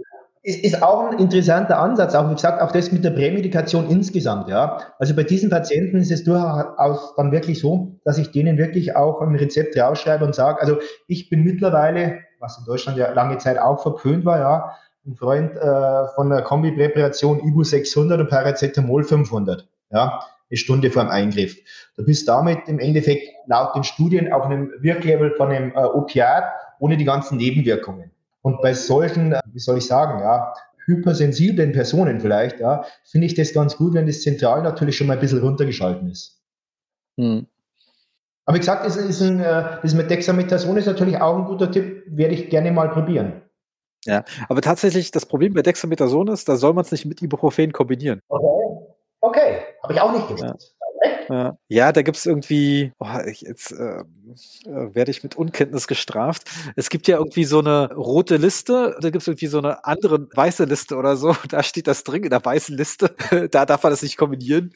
[0.43, 4.49] ist, ist auch ein interessanter Ansatz, auch wie gesagt, auch das mit der Prämedikation insgesamt,
[4.49, 4.79] ja.
[4.99, 9.20] Also bei diesen Patienten ist es durchaus dann wirklich so, dass ich denen wirklich auch
[9.20, 13.59] ein Rezept rausschreibe und sage, also ich bin mittlerweile, was in Deutschland ja lange Zeit
[13.59, 14.76] auch verpönt war, ja,
[15.07, 20.20] ein Freund äh, von der Kombipräparation Ibu 600 und Paracetamol 500, ja,
[20.51, 21.57] eine Stunde vor dem Eingriff.
[21.97, 26.45] Du bist damit im Endeffekt laut den Studien auf einem Wirklevel von einem äh, Opiat
[26.78, 28.11] ohne die ganzen Nebenwirkungen.
[28.43, 30.53] Und bei solchen, wie soll ich sagen, ja,
[30.86, 35.14] hypersensiblen Personen vielleicht, ja, finde ich das ganz gut, wenn das zentral natürlich schon mal
[35.14, 36.43] ein bisschen runtergeschalten ist.
[37.18, 37.47] Hm.
[38.45, 41.70] Aber wie gesagt, ist, ist ein, äh, das mit Dexamethason ist natürlich auch ein guter
[41.70, 43.43] Tipp, werde ich gerne mal probieren.
[44.05, 47.72] Ja, aber tatsächlich das Problem bei Dexamethason ist, da soll man es nicht mit Ibuprofen
[47.72, 48.20] kombinieren.
[48.28, 48.49] Okay,
[49.20, 49.59] okay.
[49.82, 50.74] habe ich auch nicht gewusst.
[51.68, 51.93] Ja.
[51.93, 54.05] Da gibt es irgendwie, oh, jetzt äh, äh,
[54.95, 56.51] werde ich mit Unkenntnis gestraft.
[56.76, 60.28] Es gibt ja irgendwie so eine rote Liste, da gibt es irgendwie so eine andere
[60.34, 61.34] weiße Liste oder so.
[61.49, 63.14] Da steht das drin in der weißen Liste.
[63.51, 64.72] da darf man das nicht kombinieren.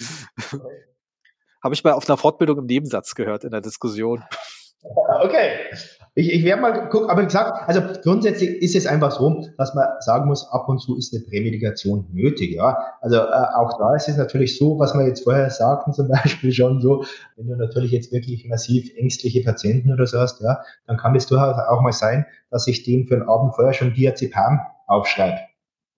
[1.67, 4.23] Habe ich mal auf einer Fortbildung im Nebensatz gehört in der Diskussion.
[5.21, 5.51] Okay.
[6.15, 9.75] Ich, ich werde mal gucken, aber wie gesagt, also grundsätzlich ist es einfach so, dass
[9.75, 12.79] man sagen muss, ab und zu ist eine Prämedikation nötig, ja.
[13.01, 16.53] Also äh, auch da ist es natürlich so, was wir jetzt vorher sagten, zum Beispiel
[16.53, 17.05] schon so,
[17.35, 21.27] wenn du natürlich jetzt wirklich massiv ängstliche Patienten oder so hast, ja, dann kann es
[21.27, 25.41] durchaus auch mal sein, dass ich dem für den Abend vorher schon Diazepam aufschreibe.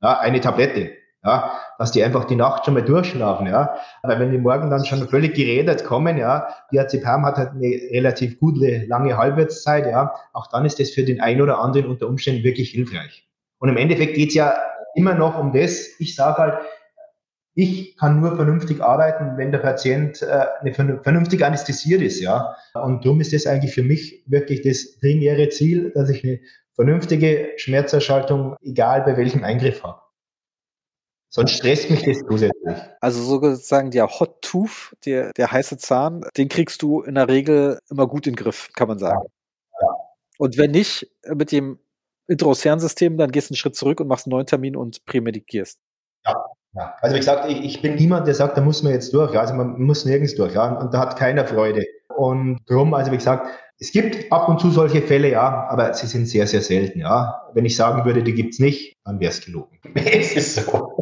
[0.01, 0.93] Ja, eine Tablette
[1.25, 4.85] ja, dass die einfach die Nacht schon mal durchschlafen, ja, weil wenn die morgen dann
[4.85, 10.15] schon völlig geredet kommen, ja, die Diazepam hat halt eine relativ gute lange Halbwertszeit, ja,
[10.33, 13.29] auch dann ist das für den einen oder anderen unter Umständen wirklich hilfreich.
[13.59, 14.55] Und im Endeffekt geht's ja
[14.95, 16.59] immer noch um das, ich sage halt,
[17.55, 22.55] ich kann nur vernünftig arbeiten, wenn der Patient äh, vernünftig anästhesiert ist, ja.
[22.75, 26.39] Und darum ist das eigentlich für mich wirklich das primäre Ziel, dass ich eine
[26.77, 30.01] vernünftige Schmerzerschaltung, egal bei welchem Eingriff habe.
[31.31, 32.77] Sonst stresst mich das zusätzlich.
[33.01, 37.81] Also sozusagen der Hot Tooth, der, der heiße Zahn, den kriegst du in der Regel
[37.91, 39.27] immer gut in den Griff, kann man sagen.
[39.81, 39.89] Ja.
[40.39, 41.79] Und wenn nicht mit dem
[42.29, 45.79] Introsern-System, dann gehst du einen Schritt zurück und machst einen neuen Termin und prämedikierst.
[46.27, 46.95] Ja, ja.
[47.01, 49.39] Also wie gesagt, ich, ich bin niemand, der sagt, da muss man jetzt durch.
[49.39, 50.55] Also man muss nirgends durch.
[50.55, 50.79] Ja?
[50.79, 51.85] Und da hat keiner Freude.
[52.19, 53.49] Und drum, also wie gesagt,
[53.79, 57.43] es gibt ab und zu solche Fälle, ja, aber sie sind sehr, sehr selten, ja.
[57.55, 59.79] Wenn ich sagen würde, die gibt's nicht, dann wäre es gelogen.
[59.95, 60.93] es ist so.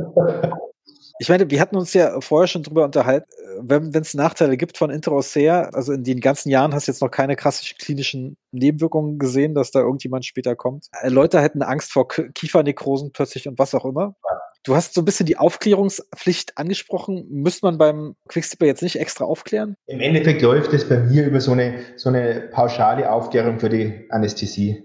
[1.18, 3.26] Ich meine, wir hatten uns ja vorher schon drüber unterhalten,
[3.62, 7.10] wenn es Nachteile gibt von Interosea, also in den ganzen Jahren hast du jetzt noch
[7.10, 10.88] keine klassischen klinischen Nebenwirkungen gesehen, dass da irgendjemand später kommt.
[11.00, 14.14] Äh, Leute hätten Angst vor Kiefernekrosen plötzlich und was auch immer.
[14.66, 17.24] Du hast so ein bisschen die Aufklärungspflicht angesprochen.
[17.30, 19.76] Müsste man beim Quickstepper jetzt nicht extra aufklären?
[19.86, 24.06] Im Endeffekt läuft es bei mir über so eine, so eine pauschale Aufklärung für die
[24.10, 24.82] Anästhesie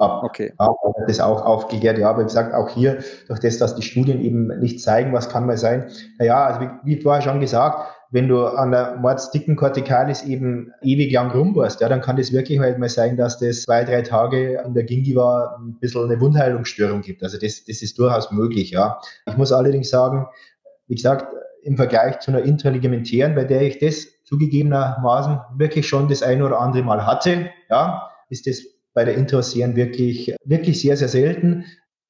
[0.00, 0.22] ab.
[0.24, 0.52] Okay.
[0.58, 0.68] Ja,
[1.06, 1.98] das auch aufgeklärt.
[1.98, 2.98] Ja, aber wie gesagt, auch hier,
[3.28, 5.90] durch das, dass die Studien eben nicht zeigen, was kann mal sein.
[6.18, 11.12] Naja, also wie, wie vorher schon gesagt, wenn du an der mordsdicken Kortikalis eben ewig
[11.12, 14.62] lang rumbohrst, ja, dann kann das wirklich halt mal sein, dass das zwei, drei Tage
[14.66, 17.22] in der Gingiva ein bisschen eine Wundheilungsstörung gibt.
[17.22, 18.98] Also das, das ist durchaus möglich, ja.
[19.26, 20.26] Ich muss allerdings sagen,
[20.88, 21.26] wie gesagt,
[21.62, 26.58] im Vergleich zu einer intraligamentären, bei der ich das zugegebenermaßen wirklich schon das ein oder
[26.58, 28.62] andere Mal hatte, ja, ist das
[28.94, 31.64] bei der Introseren wirklich, wirklich sehr, sehr selten.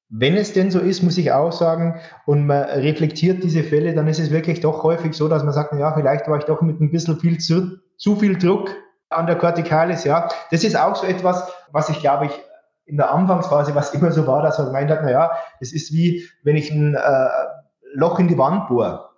[0.09, 4.07] Wenn es denn so ist, muss ich auch sagen, und man reflektiert diese Fälle, dann
[4.07, 6.81] ist es wirklich doch häufig so, dass man sagt, ja, vielleicht war ich doch mit
[6.81, 8.75] ein bisschen viel zu, zu viel Druck
[9.09, 10.27] an der Corticalis, ja.
[10.51, 12.31] Das ist auch so etwas, was ich glaube ich
[12.85, 15.93] in der Anfangsphase, was immer so war, dass man gemeint hat, na ja, es ist
[15.93, 17.27] wie, wenn ich ein äh,
[17.93, 19.10] Loch in die Wand bohre.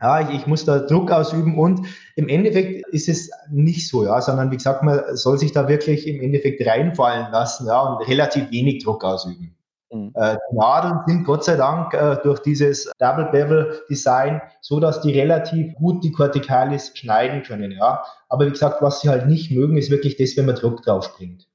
[0.00, 1.86] Ja, ich, ich muss da Druck ausüben und
[2.16, 6.06] im Endeffekt ist es nicht so, ja, sondern wie gesagt, man soll sich da wirklich
[6.06, 9.56] im Endeffekt reinfallen lassen, ja, und relativ wenig Druck ausüben.
[9.92, 10.12] Mhm.
[10.14, 15.00] Äh, die Nadeln sind Gott sei Dank äh, durch dieses Double Bevel Design so, dass
[15.00, 18.02] die relativ gut die Corticalis schneiden können, ja.
[18.28, 21.16] Aber wie gesagt, was sie halt nicht mögen, ist wirklich das, wenn man Druck drauf
[21.16, 21.48] bringt.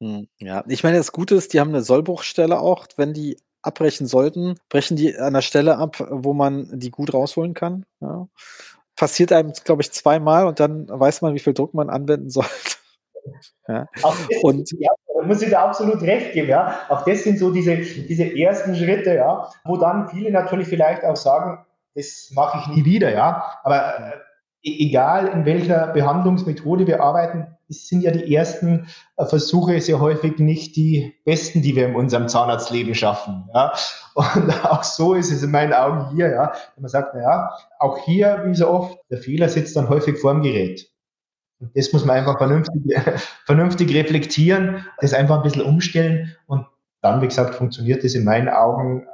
[0.00, 0.28] Mhm.
[0.38, 4.56] Ja, ich meine, das Gute ist, die haben eine Sollbruchstelle auch, wenn die abbrechen sollten,
[4.68, 7.86] brechen die an der Stelle ab, wo man die gut rausholen kann.
[8.00, 8.28] Ja.
[8.96, 12.50] Passiert einem, glaube ich, zweimal und dann weiß man, wie viel Druck man anwenden sollte.
[13.68, 13.86] Ja.
[14.42, 14.90] Und ja,
[15.24, 16.80] muss ich da absolut recht geben, ja.
[16.88, 21.16] Auch das sind so diese, diese ersten Schritte, ja, wo dann viele natürlich vielleicht auch
[21.16, 23.58] sagen, das mache ich nie wieder, ja.
[23.62, 24.12] Aber äh,
[24.62, 28.86] egal in welcher Behandlungsmethode wir arbeiten, es sind ja die ersten
[29.16, 33.48] äh, Versuche sehr häufig nicht die besten, die wir in unserem Zahnarztleben schaffen.
[33.54, 33.72] Ja.
[34.14, 36.52] Und auch so ist es in meinen Augen hier, ja.
[36.74, 40.18] Wenn man sagt, na ja, auch hier, wie so oft, der Fehler sitzt dann häufig
[40.18, 40.88] vorm Gerät.
[41.60, 42.82] Und das muss man einfach vernünftig,
[43.46, 46.66] vernünftig reflektieren, das einfach ein bisschen umstellen und
[47.00, 49.06] dann, wie gesagt, funktioniert das in meinen Augen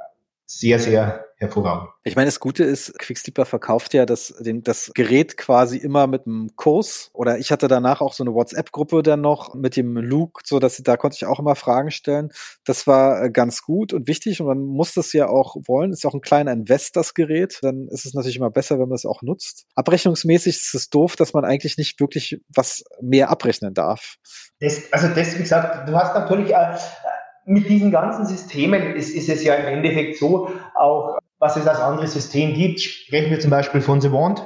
[0.51, 1.91] sehr, sehr hervorragend.
[2.03, 6.25] Ich meine, das Gute ist, Quicksteeper verkauft ja das, den, das Gerät quasi immer mit
[6.25, 7.11] einem Kurs.
[7.13, 10.77] Oder ich hatte danach auch so eine WhatsApp-Gruppe dann noch mit dem Luke, so dass
[10.77, 12.29] da konnte ich auch immer Fragen stellen.
[12.65, 15.91] Das war äh, ganz gut und wichtig und man muss das ja auch wollen.
[15.91, 17.59] Ist ja auch ein kleiner Invest, das Gerät.
[17.61, 19.67] Dann ist es natürlich immer besser, wenn man es auch nutzt.
[19.75, 24.15] Abrechnungsmäßig ist es doof, dass man eigentlich nicht wirklich was mehr abrechnen darf.
[24.59, 26.75] Das, also das, wie gesagt, du hast natürlich äh,
[27.49, 31.79] mit diesen ganzen Systemen ist, ist es ja im Endeffekt so, auch was es als
[31.79, 34.45] anderes System gibt, sprechen wir zum Beispiel von The Wand,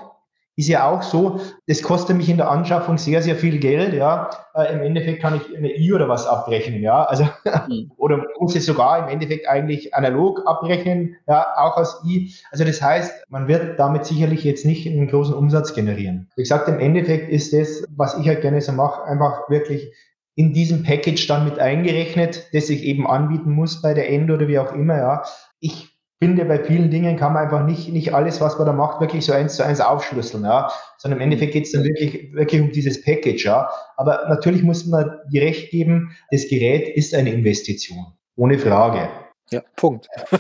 [0.56, 4.30] ist ja auch so, das kostet mich in der Anschaffung sehr, sehr viel Geld, ja.
[4.54, 7.04] Äh, Im Endeffekt kann ich eine I oder was abrechnen, ja.
[7.04, 7.28] Also,
[7.68, 7.92] mhm.
[7.98, 12.34] oder muss es sogar im Endeffekt eigentlich analog abrechnen, ja, auch als I.
[12.52, 16.30] Also das heißt, man wird damit sicherlich jetzt nicht einen großen Umsatz generieren.
[16.36, 19.92] Wie gesagt, im Endeffekt ist das, was ich halt gerne so mache, einfach wirklich
[20.36, 24.48] in diesem Package dann mit eingerechnet, das ich eben anbieten muss bei der End oder
[24.48, 25.24] wie auch immer, ja.
[25.60, 25.90] Ich
[26.22, 29.26] finde, bei vielen Dingen kann man einfach nicht, nicht alles, was man da macht, wirklich
[29.26, 30.72] so eins zu eins aufschlüsseln, ja.
[30.98, 33.70] Sondern im Endeffekt geht es dann wirklich, wirklich um dieses Package, ja.
[33.98, 38.06] Aber natürlich muss man dir recht geben, das Gerät ist eine Investition.
[38.36, 39.10] Ohne Frage.
[39.52, 40.08] Ja, Punkt.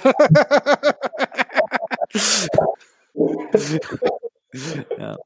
[4.98, 5.18] ja,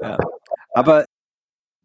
[0.00, 0.18] ja.
[0.72, 1.04] Aber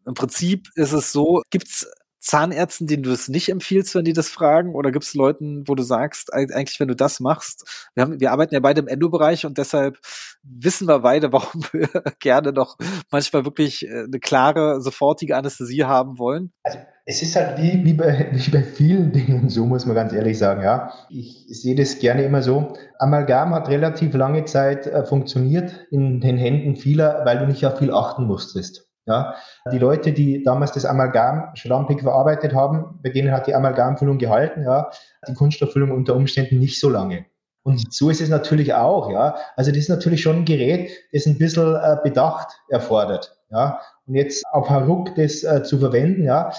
[0.06, 1.90] im Prinzip ist es so, gibt es
[2.20, 4.74] Zahnärzten, denen du es nicht empfiehlst, wenn die das fragen?
[4.74, 8.30] Oder gibt es Leuten, wo du sagst, eigentlich, wenn du das machst, wir, haben, wir
[8.30, 9.98] arbeiten ja beide im Endo-Bereich und deshalb
[10.42, 11.88] wissen wir beide, warum wir
[12.20, 12.76] gerne noch
[13.10, 16.52] manchmal wirklich äh, eine klare, sofortige Anästhesie haben wollen.
[16.62, 20.12] Also es ist halt wie, wie, bei, wie bei vielen Dingen, so muss man ganz
[20.12, 20.92] ehrlich sagen, ja.
[21.08, 22.74] Ich sehe das gerne immer so.
[22.98, 27.78] Amalgam hat relativ lange Zeit äh, funktioniert in den Händen vieler, weil du nicht auf
[27.78, 28.89] viel achten musstest.
[29.10, 29.34] Ja,
[29.72, 34.62] die Leute, die damals das Amalgam schlampig verarbeitet haben, bei denen hat die Amalgamfüllung gehalten,
[34.62, 34.90] ja,
[35.26, 37.26] die Kunststofffüllung unter Umständen nicht so lange.
[37.62, 39.34] Und so ist es natürlich auch, ja.
[39.56, 43.80] Also das ist natürlich schon ein Gerät, das ein bisschen äh, Bedacht erfordert, ja.
[44.06, 46.52] Und jetzt auf Haruk das äh, zu verwenden, ja,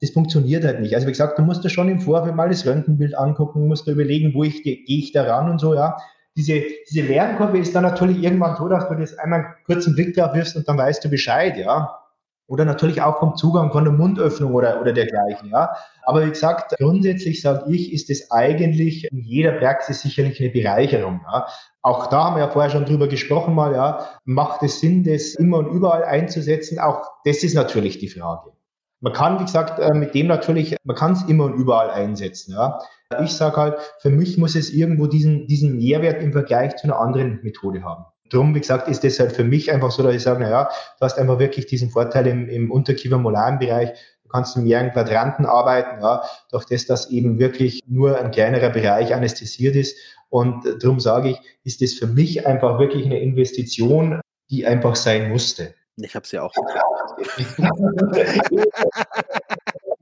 [0.00, 0.94] das funktioniert halt nicht.
[0.94, 3.92] Also wie gesagt, du musst dir schon im Vorfeld mal das Röntgenbild angucken, musst du
[3.92, 5.96] überlegen, wo ich gehe ich da ran und so, ja
[6.38, 10.14] diese, diese Lernkurve ist dann natürlich irgendwann so, dass du das einmal einen kurzen Blick
[10.14, 11.98] drauf wirfst und dann weißt du Bescheid, ja.
[12.46, 15.74] Oder natürlich auch vom Zugang von der Mundöffnung oder, oder dergleichen, ja.
[16.04, 21.20] Aber wie gesagt, grundsätzlich sage ich, ist es eigentlich in jeder Praxis sicherlich eine Bereicherung,
[21.24, 21.48] ja.
[21.82, 24.08] Auch da haben wir ja vorher schon drüber gesprochen mal, ja.
[24.24, 26.78] Macht es Sinn, das immer und überall einzusetzen?
[26.78, 28.52] Auch das ist natürlich die Frage.
[29.00, 32.54] Man kann, wie gesagt, äh, mit dem natürlich, man kann es immer und überall einsetzen.
[32.54, 32.80] Ja.
[33.22, 36.98] Ich sage halt, für mich muss es irgendwo diesen, diesen Mehrwert im Vergleich zu einer
[36.98, 38.04] anderen Methode haben.
[38.30, 40.68] Drum, wie gesagt, ist das halt für mich einfach so, dass ich sage, naja,
[40.98, 43.90] du hast einfach wirklich diesen Vorteil im, im unterkiefermolaren Bereich.
[44.24, 48.70] Du kannst in mehreren Quadranten arbeiten, ja, durch das, dass eben wirklich nur ein kleinerer
[48.70, 49.96] Bereich anästhesiert ist.
[50.28, 54.20] Und darum sage ich, ist das für mich einfach wirklich eine Investition,
[54.50, 55.74] die einfach sein musste.
[56.00, 56.54] Ich habe es ja auch.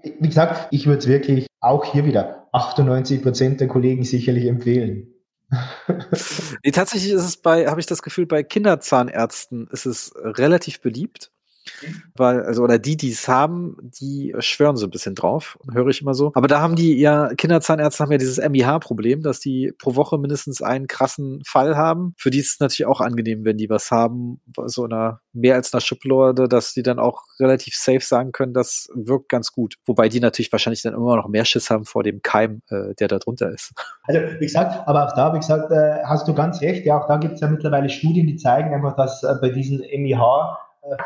[0.03, 5.13] Wie gesagt, ich würde es wirklich auch hier wieder 98 Prozent der Kollegen sicherlich empfehlen.
[6.65, 11.31] nee, tatsächlich ist es bei, habe ich das Gefühl, bei Kinderzahnärzten ist es relativ beliebt.
[12.17, 16.03] Weil, also, oder die, die es haben, die schwören so ein bisschen drauf, höre ich
[16.03, 16.33] immer so.
[16.35, 20.63] Aber da haben die ja, Kinderzahnärzte haben ja dieses MIH-Problem, dass die pro Woche mindestens
[20.63, 22.15] einen krassen Fall haben.
[22.17, 25.73] Für die ist es natürlich auch angenehm, wenn die was haben, so einer, mehr als
[25.73, 29.77] einer Schublade, dass die dann auch relativ safe sagen können, das wirkt ganz gut.
[29.85, 33.09] Wobei die natürlich wahrscheinlich dann immer noch mehr Schiss haben vor dem Keim, äh, der
[33.09, 33.73] da drunter ist.
[34.05, 36.87] Also, wie gesagt, aber auch da, wie gesagt, äh, hast du ganz recht.
[36.87, 39.79] Ja, auch da gibt es ja mittlerweile Studien, die zeigen einfach, dass äh, bei diesen
[39.79, 40.57] MIH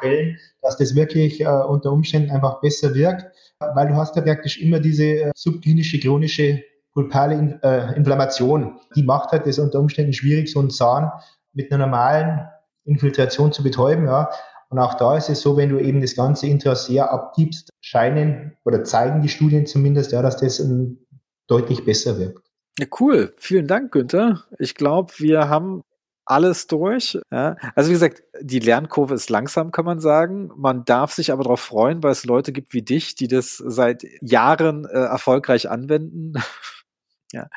[0.01, 3.27] Fällen, dass das wirklich äh, unter Umständen einfach besser wirkt,
[3.59, 6.63] weil du hast ja praktisch immer diese äh, subklinische chronische
[6.93, 8.79] pulpale In äh, Inflammation.
[8.97, 11.11] Die macht halt das unter Umständen schwierig, so einen Zahn
[11.53, 12.49] mit einer normalen
[12.85, 14.07] Infiltration zu betäuben.
[14.07, 14.31] Ja.
[14.71, 18.85] Und auch da ist es so, wenn du eben das ganze Intraser abgibst, scheinen oder
[18.85, 20.99] zeigen die Studien zumindest, ja, dass das um,
[21.47, 22.47] deutlich besser wirkt.
[22.79, 23.35] Ja, cool.
[23.37, 24.45] Vielen Dank, Günther.
[24.59, 25.83] Ich glaube, wir haben
[26.31, 27.19] alles durch.
[27.31, 27.57] Ja.
[27.75, 30.51] Also wie gesagt, die Lernkurve ist langsam, kann man sagen.
[30.57, 34.05] Man darf sich aber darauf freuen, weil es Leute gibt wie dich, die das seit
[34.21, 36.35] Jahren äh, erfolgreich anwenden.
[37.33, 37.49] ja.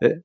[0.00, 0.20] Äh,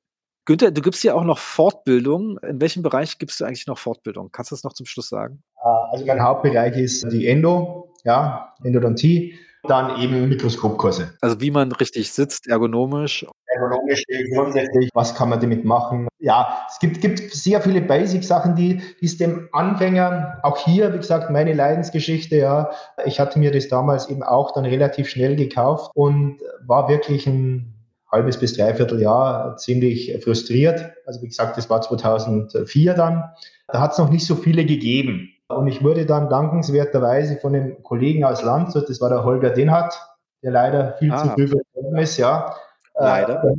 [0.45, 2.37] Günther, du gibst ja auch noch Fortbildung.
[2.39, 4.31] In welchem Bereich gibst du eigentlich noch Fortbildung?
[4.31, 5.43] Kannst du das noch zum Schluss sagen?
[5.57, 9.37] Äh, also mein Hauptbereich ist die Endo, ja, Endodontie,
[9.67, 11.13] dann eben Mikroskopkurse.
[11.21, 13.25] Also wie man richtig sitzt, ergonomisch.
[13.47, 14.03] ergonomisch
[14.33, 16.07] grundsätzlich, was kann man damit machen?
[16.19, 20.97] Ja, es gibt, gibt sehr viele Basic-Sachen, die, die es dem Anfänger, auch hier, wie
[20.97, 22.71] gesagt, meine Leidensgeschichte, ja,
[23.05, 27.73] ich hatte mir das damals eben auch dann relativ schnell gekauft und war wirklich ein
[28.11, 30.91] halbes bis dreiviertel Jahr ziemlich frustriert.
[31.05, 33.23] Also wie gesagt, das war 2004 dann.
[33.67, 35.29] Da hat es noch nicht so viele gegeben.
[35.49, 39.97] Und ich wurde dann dankenswerterweise von einem Kollegen aus Landshut, das war der Holger Denhardt,
[40.43, 41.17] der leider viel ah.
[41.17, 42.53] zu früh verstorben ist, ja.
[42.95, 43.43] Leider.
[43.43, 43.55] Äh,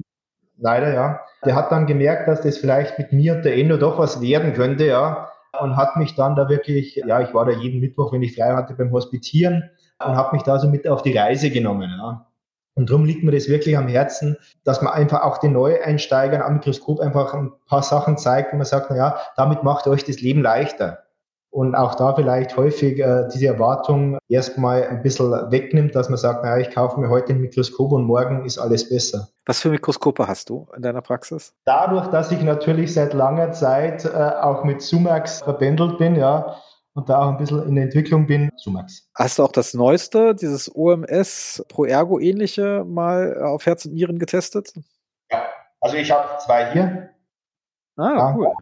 [0.58, 1.20] leider, ja.
[1.44, 4.52] Der hat dann gemerkt, dass das vielleicht mit mir und der Endo doch was werden
[4.52, 5.28] könnte, ja.
[5.58, 8.54] Und hat mich dann da wirklich, ja, ich war da jeden Mittwoch, wenn ich frei
[8.54, 9.70] hatte, beim Hospitieren
[10.04, 12.26] und habe mich da so mit auf die Reise genommen, ja.
[12.74, 16.54] Und darum liegt mir das wirklich am Herzen, dass man einfach auch den Neueinsteigern am
[16.54, 20.20] Mikroskop einfach ein paar Sachen zeigt, wo man sagt, na ja, damit macht euch das
[20.20, 21.07] Leben leichter
[21.50, 26.44] und auch da vielleicht häufig äh, diese Erwartung erstmal ein bisschen wegnimmt, dass man sagt,
[26.44, 29.28] naja, ich kaufe mir heute ein Mikroskop und morgen ist alles besser.
[29.46, 31.54] Was für Mikroskope hast du in deiner Praxis?
[31.64, 36.56] Dadurch, dass ich natürlich seit langer Zeit äh, auch mit Sumax verbändelt bin, ja,
[36.94, 39.08] und da auch ein bisschen in der Entwicklung bin, Sumax.
[39.14, 44.18] Hast du auch das Neueste, dieses OMS Pro Ergo ähnliche mal auf Herz und Nieren
[44.18, 44.72] getestet?
[45.30, 45.44] Ja,
[45.80, 47.10] also ich habe zwei hier.
[47.96, 48.34] Ah, ja.
[48.36, 48.52] cool.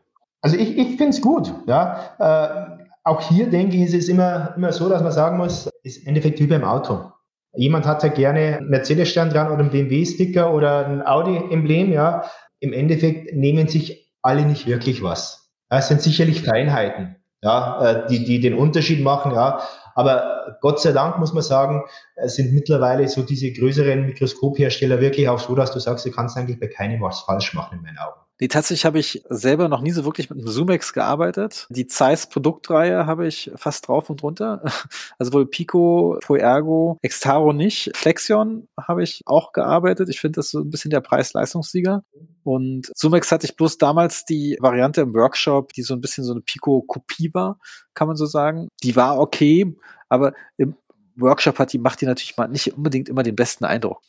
[0.42, 1.52] Also ich, ich finde es gut.
[1.66, 2.14] Ja.
[2.18, 2.75] Äh,
[3.06, 6.08] auch hier denke ich, ist es immer, immer so, dass man sagen muss, ist im
[6.08, 7.12] Endeffekt wie beim Auto.
[7.54, 12.24] Jemand hat ja gerne einen Mercedes-Stern dran oder einen BMW-Sticker oder ein Audi-Emblem, ja.
[12.58, 15.52] Im Endeffekt nehmen sich alle nicht wirklich was.
[15.68, 19.60] Es sind sicherlich Feinheiten, ja, äh, die, die den Unterschied machen, ja.
[19.94, 21.84] Aber Gott sei Dank muss man sagen,
[22.24, 26.58] sind mittlerweile so diese größeren Mikroskophersteller wirklich auch so, dass du sagst, du kannst eigentlich
[26.58, 28.25] bei keinem was falsch machen in meinen Augen.
[28.38, 31.66] Nee, tatsächlich habe ich selber noch nie so wirklich mit einem Zoomex gearbeitet.
[31.70, 34.62] Die Zeiss Produktreihe habe ich fast drauf und runter.
[35.18, 37.90] Also wohl Pico, Poergo, Extaro nicht.
[37.96, 40.10] Flexion habe ich auch gearbeitet.
[40.10, 42.04] Ich finde das so ein bisschen der Preis-Leistungssieger.
[42.42, 46.32] Und Zoomex hatte ich bloß damals die Variante im Workshop, die so ein bisschen so
[46.32, 47.58] eine Pico-Kopie war,
[47.94, 48.68] kann man so sagen.
[48.82, 49.74] Die war okay,
[50.08, 50.76] aber im
[51.16, 54.00] Workshop hat, die macht die natürlich mal nicht unbedingt immer den besten Eindruck.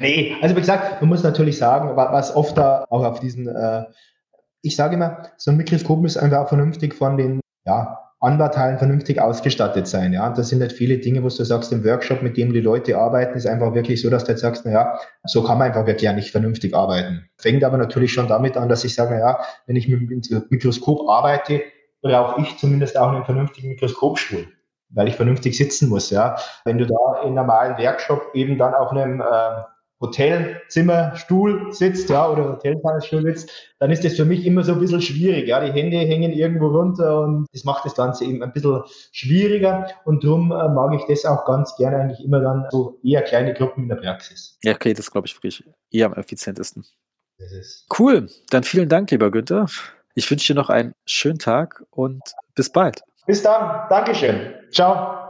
[0.00, 3.84] Nee, also wie gesagt, man muss natürlich sagen, was oft da auch auf diesen, äh,
[4.62, 9.86] ich sage immer, so ein Mikroskop muss einfach vernünftig von den ja, Anbauteilen vernünftig ausgestattet
[9.86, 10.12] sein.
[10.12, 12.60] Ja, und das sind nicht viele Dinge, wo du sagst, im Workshop, mit dem die
[12.60, 15.68] Leute arbeiten, ist einfach wirklich so, dass du jetzt sagst, na ja, so kann man
[15.68, 17.28] einfach wirklich nicht vernünftig arbeiten.
[17.36, 20.42] Fängt aber natürlich schon damit an, dass ich sage, na ja, wenn ich mit dem
[20.48, 21.62] Mikroskop arbeite,
[22.00, 24.46] brauche ich zumindest auch einen vernünftigen Mikroskopstuhl
[24.90, 26.10] weil ich vernünftig sitzen muss.
[26.10, 29.62] Ja, wenn du da in einem normalen Workshop eben dann auf einem äh,
[30.00, 35.00] Hotelzimmerstuhl sitzt, ja, oder Hotelzimmerstuhl sitzt, dann ist das für mich immer so ein bisschen
[35.00, 35.48] schwierig.
[35.48, 38.82] Ja, die Hände hängen irgendwo runter und das macht das Ganze eben ein bisschen
[39.12, 43.22] schwieriger und darum äh, mag ich das auch ganz gerne eigentlich immer dann so eher
[43.22, 44.58] kleine Gruppen in der Praxis.
[44.62, 46.84] Ja, okay, das glaube ich für ich eher am effizientesten.
[47.98, 49.66] Cool, dann vielen Dank, lieber Günther.
[50.14, 52.22] Ich wünsche dir noch einen schönen Tag und
[52.54, 53.02] bis bald.
[53.26, 53.86] Bis dann.
[53.90, 54.54] Dankeschön.
[54.76, 55.25] Ciao.